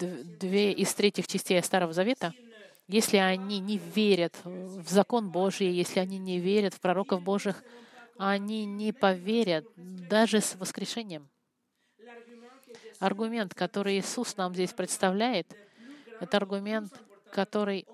[0.00, 2.32] две из третьих частей Старого Завета,
[2.88, 7.62] если они не верят в закон Божий, если они не верят в пророков Божьих,
[8.16, 11.28] они не поверят даже с воскрешением.
[13.00, 15.54] Аргумент, который Иисус нам здесь представляет,
[16.22, 16.92] это аргумент,
[17.32, 17.84] который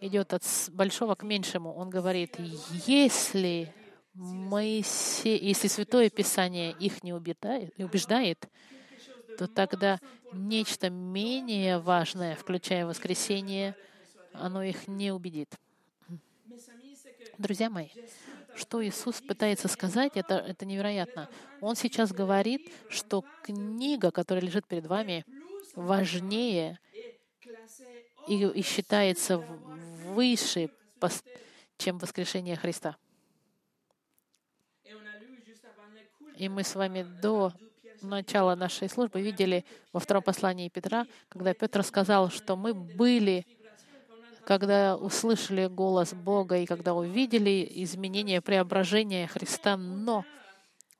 [0.00, 1.74] идет от большого к меньшему.
[1.74, 2.36] Он говорит,
[2.86, 3.74] если
[4.14, 8.48] Моисей, если Святое Писание их не убеждает,
[9.36, 10.00] то тогда
[10.32, 13.76] нечто менее важное, включая воскресение,
[14.32, 15.54] оно их не убедит.
[17.36, 17.88] Друзья мои,
[18.54, 21.28] что Иисус пытается сказать, это, это невероятно.
[21.60, 25.26] Он сейчас говорит, что книга, которая лежит перед вами,
[25.74, 26.78] важнее
[28.26, 30.70] и, и считается выше,
[31.78, 32.96] чем воскрешение Христа.
[36.36, 37.52] И мы с вами до
[38.02, 43.46] начала нашей службы видели во втором послании Петра, когда Петр сказал, что мы были,
[44.44, 50.24] когда услышали голос Бога и когда увидели изменение, преображение Христа, но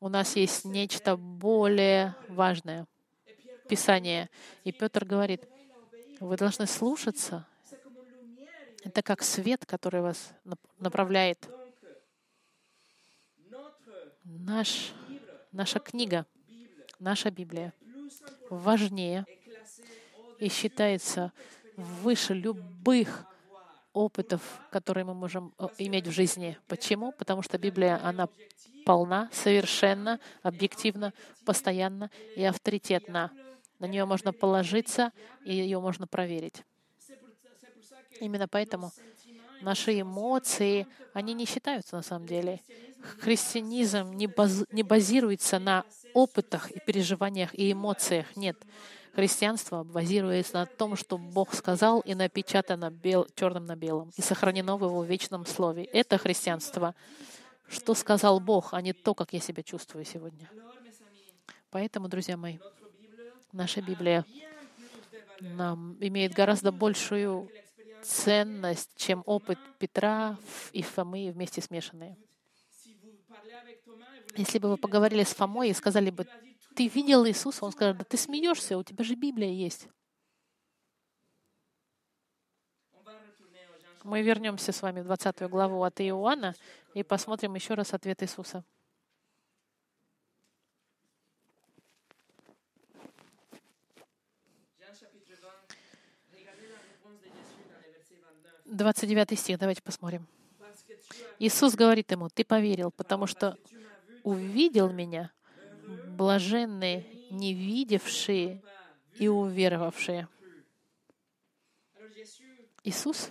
[0.01, 2.87] у нас есть нечто более важное—
[3.69, 4.31] Писание.
[4.65, 5.43] И Петр говорит,
[6.21, 7.47] вы должны слушаться.
[8.85, 10.33] Это как свет, который вас
[10.79, 11.49] направляет.
[14.25, 14.93] Наш
[15.57, 16.27] наша книга,
[16.99, 17.73] наша Библия
[18.51, 19.25] важнее
[20.39, 21.33] и считается
[21.77, 23.25] выше любых
[23.95, 26.59] опытов, которые мы можем э, иметь в жизни.
[26.69, 27.13] Почему?
[27.13, 28.29] Потому что Библия, она
[28.85, 31.15] полна, совершенно, объективна,
[31.47, 33.33] постоянна и авторитетна.
[33.79, 35.13] На нее можно положиться,
[35.45, 36.63] и ее можно проверить.
[38.21, 38.93] Именно поэтому
[39.61, 42.61] наши эмоции, они не считаются на самом деле.
[43.21, 48.37] Христианизм не, баз, не базируется на опытах и переживаниях и эмоциях.
[48.37, 48.57] Нет.
[49.15, 54.77] Христианство базируется на том, что Бог сказал и напечатано бел, черным на белом, и сохранено
[54.77, 55.85] в Его вечном слове.
[55.85, 56.95] Это христианство.
[57.69, 60.49] Что сказал Бог, а не то, как я себя чувствую сегодня.
[61.71, 62.59] Поэтому, друзья мои,
[63.57, 64.25] наша Библия
[65.41, 67.51] нам имеет гораздо большую
[68.03, 70.39] ценность, чем опыт Петра
[70.73, 72.17] и Фомы вместе смешанные.
[74.37, 76.27] Если бы вы поговорили с Фомой и сказали бы,
[76.75, 79.89] ты видел Иисуса, он скажет, да ты смеешься, у тебя же Библия есть.
[84.05, 86.55] Мы вернемся с вами в 20 главу от Иоанна
[86.95, 88.65] и посмотрим еще раз ответ Иисуса.
[98.77, 100.27] 29 стих, давайте посмотрим.
[101.39, 103.57] Иисус говорит ему, ты поверил, потому что
[104.23, 105.33] увидел меня,
[106.17, 108.63] блаженные, не видевшие
[109.19, 110.29] и уверовавшие.
[112.85, 113.31] Иисус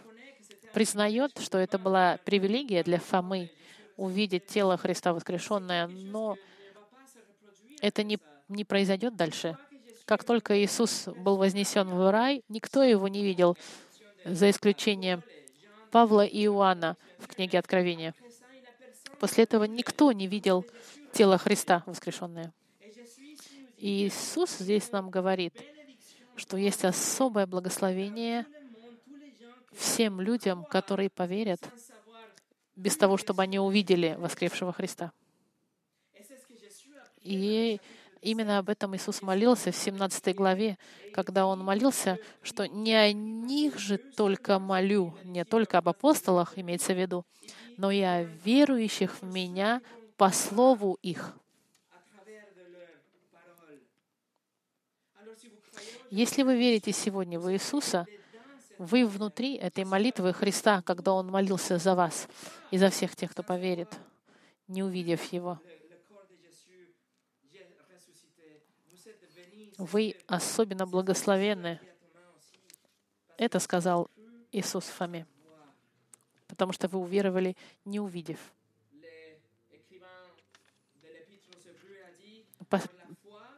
[0.74, 3.52] признает, что это была привилегия для Фомы
[3.98, 6.38] увидеть тело Христа воскрешенное, но
[7.82, 8.20] это не,
[8.50, 9.58] не произойдет дальше.
[10.06, 13.58] Как только Иисус был вознесен в рай, никто его не видел
[14.26, 15.24] за исключением
[15.92, 18.14] Павла и Иоанна в книге Откровения.
[19.20, 20.66] После этого никто не видел
[21.14, 22.52] тело Христа воскрешенное.
[23.78, 25.54] И Иисус здесь нам говорит,
[26.36, 28.46] что есть особое благословение
[29.74, 31.62] всем людям, которые поверят,
[32.76, 35.12] без того, чтобы они увидели воскресшего Христа.
[37.22, 37.80] И
[38.26, 40.80] Именно об этом Иисус молился в 17 главе,
[41.14, 46.96] когда Он молился, что не о них же только молю, не только об апостолах имеется
[46.96, 47.24] в виду,
[47.78, 49.80] но и о верующих в Меня
[50.18, 51.36] по слову их.
[56.10, 58.08] Если вы верите сегодня в Иисуса,
[58.80, 62.28] вы внутри этой молитвы Христа, когда Он молился за вас
[62.72, 63.96] и за всех тех, кто поверит,
[64.68, 65.60] не увидев Его.
[69.78, 71.80] Вы особенно благословенны.
[73.38, 74.10] Это сказал
[74.52, 75.28] Иисус Фоме,
[76.48, 78.40] потому что вы уверовали, не увидев.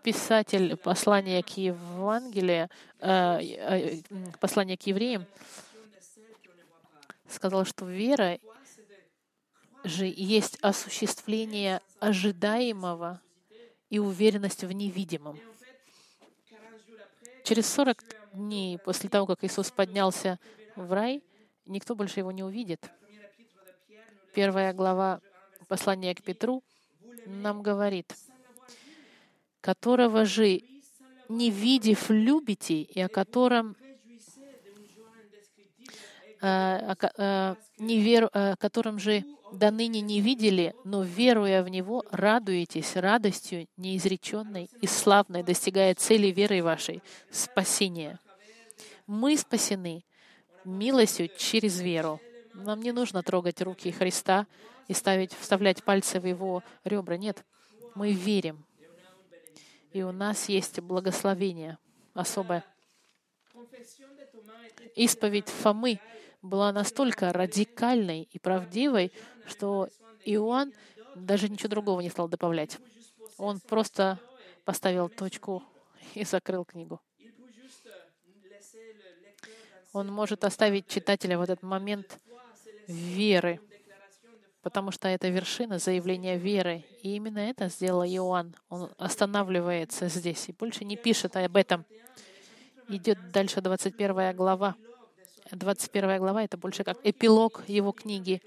[0.03, 4.01] Писатель послания к Евангелию, э, э,
[4.39, 5.26] послания к евреям,
[7.28, 8.39] сказал, что вера
[9.84, 13.22] же есть осуществление ожидаемого
[13.89, 15.38] и уверенность в невидимом.
[17.47, 20.37] Через 40 дней после того, как Иисус поднялся
[20.75, 21.23] в рай,
[21.65, 22.91] никто больше его не увидит.
[24.33, 25.21] Первая глава
[25.69, 26.61] послания к Петру
[27.25, 28.13] нам говорит,
[29.61, 30.61] которого же
[31.29, 33.77] не видев, любите, и о котором
[36.41, 42.03] о, о, не веру, о котором же до ныне не видели, но веруя в Него,
[42.11, 48.19] радуетесь радостью неизреченной и славной, достигая цели веры вашей— спасения.
[49.05, 50.03] Мы спасены
[50.65, 52.19] милостью через веру.
[52.53, 54.47] Нам не нужно трогать руки Христа
[54.87, 57.17] и ставить, вставлять пальцы в Его ребра.
[57.17, 57.45] Нет,
[57.95, 58.65] мы верим.
[59.91, 61.77] И у нас есть благословение
[62.13, 62.63] особое.
[64.95, 65.99] Исповедь Фомы
[66.47, 69.11] была настолько радикальной и правдивой,
[69.45, 69.89] что
[70.25, 70.73] Иоанн
[71.15, 72.77] даже ничего другого не стал добавлять.
[73.37, 74.19] Он просто
[74.65, 75.63] поставил точку
[76.13, 76.99] и закрыл книгу.
[79.93, 82.19] Он может оставить читателя в этот момент
[82.87, 83.59] веры,
[84.61, 86.83] потому что это вершина заявления веры.
[87.01, 88.55] И именно это сделал Иоанн.
[88.69, 91.85] Он останавливается здесь и больше не пишет об этом.
[92.89, 94.75] Идет дальше 21 глава.
[95.51, 98.41] 21 глава— это больше как эпилог его книги.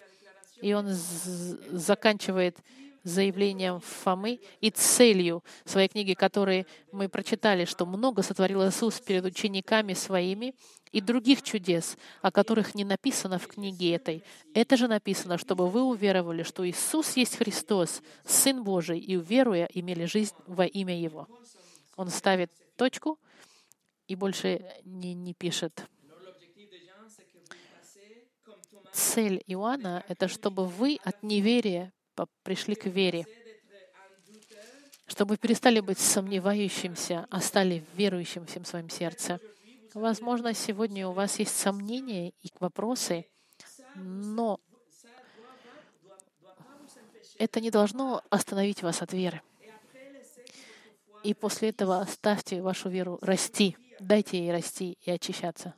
[0.61, 2.59] И он заканчивает
[3.03, 9.95] заявлением Фомы и целью своей книги, которой мы прочитали, что много сотворил Иисус перед учениками
[9.95, 10.55] своими
[10.93, 14.25] и других чудес, о которых не написано в книге этой.
[14.55, 20.05] Это же написано, чтобы вы уверовали, что Иисус есть Христос, Сын Божий, и, уверуя, имели
[20.05, 21.27] жизнь во имя Его.
[21.97, 23.19] Он ставит точку
[24.09, 25.87] и больше не, не пишет
[28.93, 31.93] цель Иоанна— это чтобы вы от неверия
[32.43, 33.27] пришли к вере,
[35.07, 39.39] чтобы перестали быть сомневающимся, а стали верующим всем своим сердцем.
[39.95, 43.27] Возможно, сегодня у вас есть сомнения и вопросы,
[43.97, 44.61] но
[47.39, 49.41] это не должно остановить вас от веры.
[51.25, 55.75] И после этого оставьте вашу веру расти, дайте ей расти и очищаться.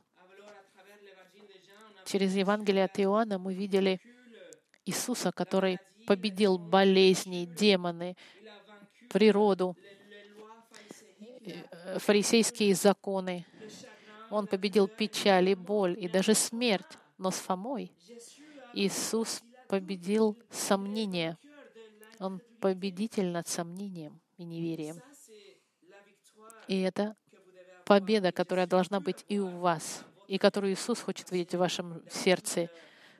[2.05, 3.99] Через Евангелие от Иоанна мы видели
[4.85, 8.15] Иисуса, который победил болезни, демоны,
[9.09, 9.77] природу,
[11.41, 13.45] э, фарисейские законы.
[14.29, 16.97] Он победил печаль и боль, и даже смерть.
[17.17, 17.91] Но с Фомой
[18.73, 21.37] Иисус победил сомнение.
[22.19, 25.01] Он победитель над сомнением и неверием.
[26.67, 27.15] И это
[27.85, 32.67] победа, которая должна быть и у вас и которую Иисус хочет видеть в вашем сердце,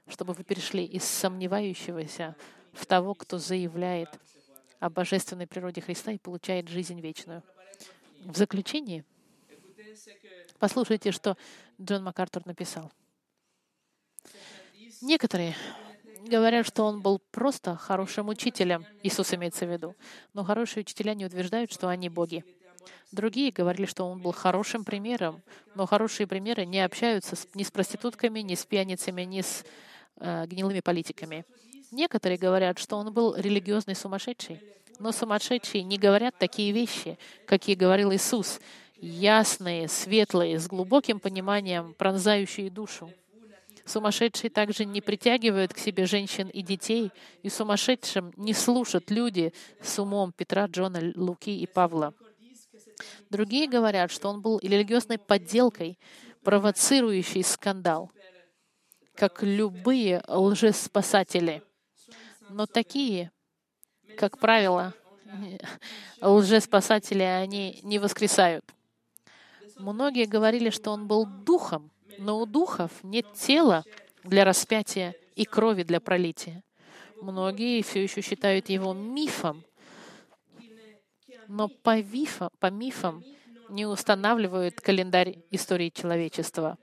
[0.08, 2.36] чтобы вы перешли из сомневающегося
[2.72, 4.10] в того, кто заявляет
[4.80, 7.44] о божественной природе Христа и получает жизнь вечную.
[8.26, 9.06] В заключение
[10.58, 11.38] послушайте, что
[11.80, 12.92] Джон МакАртур написал.
[15.04, 15.56] Некоторые
[16.26, 19.96] говорят, что он был просто хорошим учителем, Иисус имеется в виду,
[20.34, 22.44] но хорошие учителя не утверждают, что они боги.
[23.12, 25.42] Другие говорили, что он был хорошим примером,
[25.76, 29.64] но хорошие примеры не общаются ни с проститутками, ни с пьяницами, ни с
[30.18, 31.46] э, гнилыми политиками.
[31.92, 34.62] Некоторые говорят, что он был религиозный сумасшедший,
[35.00, 38.60] но сумасшедшие не говорят такие вещи, какие говорил Иисус,
[38.98, 43.12] ясные, светлые, с глубоким пониманием, пронзающие душу.
[43.86, 47.12] Сумасшедшие также не притягивают к себе женщин и детей,
[47.42, 52.14] и сумасшедшим не слушают люди с умом Петра, Джона, Луки и Павла.
[53.30, 55.98] Другие говорят, что он был религиозной подделкой,
[56.44, 58.12] провоцирующей скандал,
[59.16, 61.64] как любые лжеспасатели.
[62.50, 63.32] Но такие,
[64.18, 64.94] как правило,
[66.22, 68.66] лжеспасатели, они не воскресают.
[69.78, 73.84] Многие говорили, что он был духом, но у духов нет тела
[74.24, 76.64] для распятия и крови для пролития.
[77.22, 79.64] Многие все еще считают его мифом,
[81.48, 83.24] но по, вифам, по мифам
[83.70, 86.78] не устанавливают календарь истории человечества.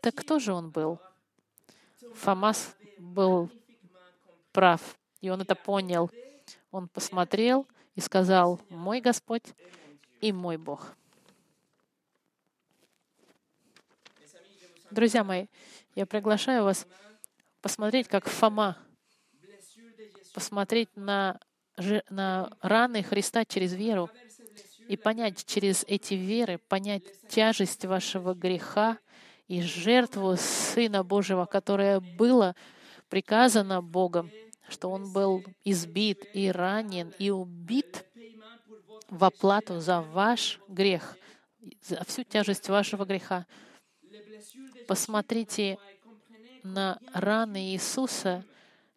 [0.00, 1.00] Так кто же он был?
[2.14, 3.50] Фомас был
[4.52, 4.80] прав,
[5.20, 6.10] и он это понял.
[6.70, 9.44] Он посмотрел и сказал, «Мой Господь
[10.20, 10.94] и мой Бог».
[14.90, 15.46] Друзья мои,
[15.94, 16.86] я приглашаю вас
[17.60, 18.78] посмотреть, как Фома,
[20.32, 21.40] посмотреть на
[22.10, 24.10] на раны Христа через веру
[24.88, 28.98] и понять через эти веры, понять тяжесть вашего греха
[29.48, 32.54] и жертву Сына Божьего, которая была
[33.08, 34.30] приказана Богом,
[34.68, 38.04] что Он был избит и ранен и убит
[39.08, 41.16] в оплату за ваш грех,
[41.82, 43.46] за всю тяжесть вашего греха.
[44.88, 45.78] Посмотрите
[46.62, 48.44] на раны Иисуса—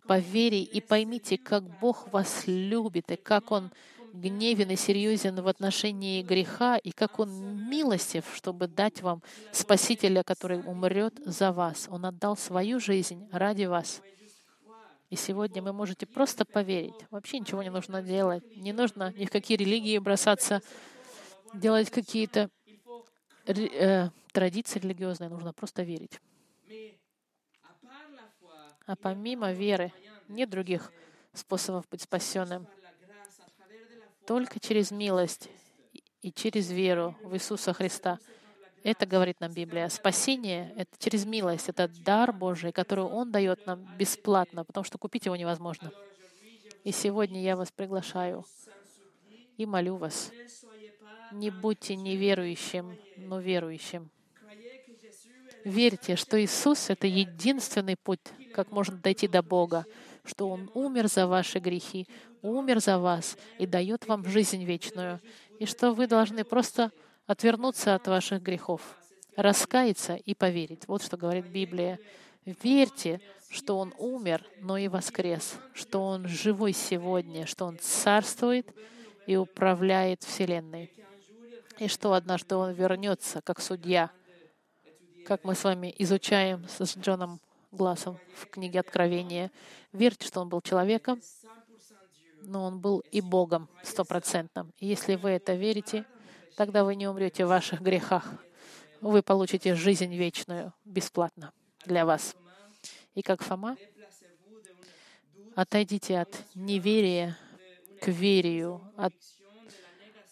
[0.09, 3.69] по вере и поймите, как Бог вас любит, и как Он
[4.11, 7.29] гневен и серьезен в отношении греха, и как Он
[7.69, 11.87] милостив, чтобы дать вам Спасителя, который умрет за вас.
[11.91, 14.01] Он отдал свою жизнь ради вас.
[15.11, 17.05] И сегодня вы можете просто поверить.
[17.11, 18.43] Вообще ничего не нужно делать.
[18.57, 20.63] Не нужно ни в какие религии бросаться,
[21.53, 22.49] делать какие-то
[23.45, 25.29] э, традиции религиозные.
[25.29, 26.19] Нужно просто верить.
[28.89, 29.93] А помимо веры
[30.27, 30.91] нет других
[31.33, 32.65] способов быть спасенным.
[34.25, 35.47] Только через милость
[36.23, 38.17] и через веру в Иисуса Христа.
[38.81, 39.89] Это говорит нам Библия.
[39.89, 45.27] Спасение— это через милость, это дар Божий, который Он дает нам бесплатно, потому что купить
[45.27, 45.91] его невозможно.
[46.83, 48.43] И сегодня я вас приглашаю
[49.57, 50.31] и молю вас,
[51.31, 54.09] не будьте неверующим, но верующим.
[55.65, 58.19] Верьте, что Иисус— это единственный путь,
[58.53, 59.85] как можно дойти до Бога,
[60.23, 62.07] что Он умер за ваши грехи,
[62.41, 65.19] умер за вас и дает вам жизнь вечную,
[65.59, 66.91] и что вы должны просто
[67.27, 68.81] отвернуться от ваших грехов,
[69.35, 70.87] раскаяться и поверить.
[70.87, 71.99] Вот что говорит Библия.
[72.45, 78.67] Верьте, что Он умер, но и воскрес, что Он живой сегодня, что Он царствует
[79.27, 80.91] и управляет Вселенной,
[81.77, 84.11] и что однажды Он вернется как судья,
[85.25, 87.39] как мы с вами изучаем с Джоном
[87.71, 89.51] Глазом в книге Откровения.
[89.93, 91.21] Верьте, что Он был человеком,
[92.41, 94.73] но Он был и Богом стопроцентным.
[94.79, 96.05] Если вы это верите,
[96.55, 98.25] тогда вы не умрете в ваших грехах.
[99.01, 101.53] Вы получите жизнь вечную бесплатно
[101.85, 102.35] для вас.
[103.13, 103.77] И как Фома,
[105.55, 107.37] отойдите от неверия
[108.01, 109.13] к верию, от,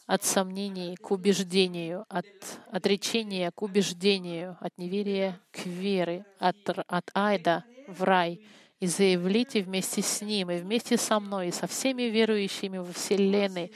[0.08, 2.26] от сомнений к убеждению, от
[2.72, 8.42] отречения к убеждению, от неверия к вере, от, от айда в рай—
[8.80, 13.74] и заявите вместе с Ним, и вместе со мной, и со всеми верующими во Вселенной,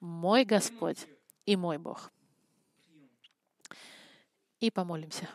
[0.00, 1.06] мой Господь
[1.44, 2.12] и мой Бог.
[4.60, 5.28] И помолимся.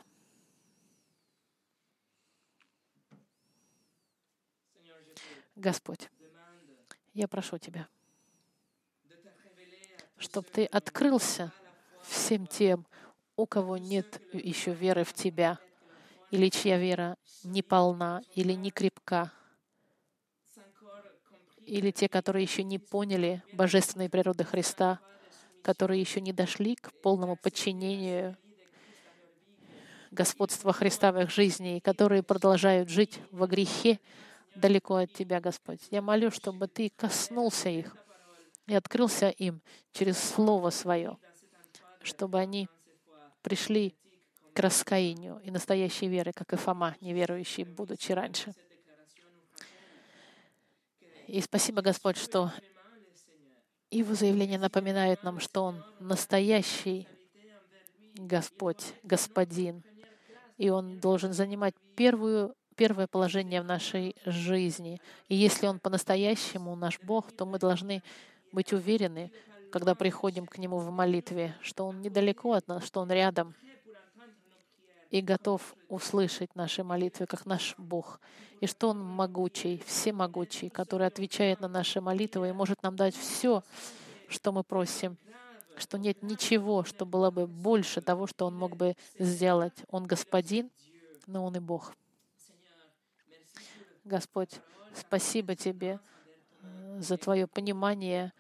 [5.56, 6.10] Господь,
[7.14, 7.90] я прошу Тебя,
[10.20, 11.52] чтобы Ты открылся
[12.04, 12.86] всем тем,
[13.36, 15.58] у кого нет еще веры в Тебя,
[16.30, 19.32] или чья вера не полна или не крепка,
[21.66, 25.00] или те, которые еще не поняли божественной природы Христа,
[25.64, 28.38] которые еще не дошли к полному подчинению
[30.12, 34.00] господства Христа в их жизни, и которые продолжают жить во грехе
[34.56, 35.80] далеко от Тебя, Господь.
[35.92, 37.96] Я молю, чтобы Ты коснулся их
[38.70, 39.62] и открылся им
[39.92, 41.18] через Слово Свое,
[42.02, 42.70] чтобы они
[43.42, 43.96] пришли
[44.54, 48.54] к раскаянию и настоящей веры, как и Фома, неверующий, будучи раньше.
[51.28, 52.52] И спасибо, Господь, что
[53.92, 57.08] его заявление напоминает нам, что Он настоящий
[58.16, 59.84] Господь, Господин,
[60.58, 65.00] и Он должен занимать первую, первое положение в нашей жизни.
[65.28, 68.04] И если Он по-настоящему наш Бог, то мы должны
[68.52, 69.32] быть уверены,
[69.72, 73.56] когда приходим к Нему в молитве, что Он недалеко от нас, что Он рядом—
[75.10, 78.20] и готов услышать наши молитвы, как наш Бог,
[78.60, 83.64] и что Он могучий, всемогучий, который отвечает на наши молитвы и может нам дать все,
[84.28, 85.18] что мы просим,
[85.78, 89.74] что нет ничего, что было бы больше того, что Он мог бы сделать.
[89.90, 90.70] Он Господин,
[91.26, 91.96] но Он и Бог.
[94.04, 94.52] Господь,
[94.94, 96.00] спасибо Тебе
[97.00, 98.34] за Твое понимание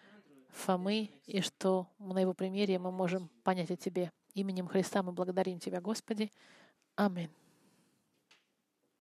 [0.49, 4.11] Фомы, и что на его примере мы можем понять о Тебе.
[4.33, 6.31] Именем Христа мы благодарим Тебя, Господи.
[6.95, 7.29] Аминь.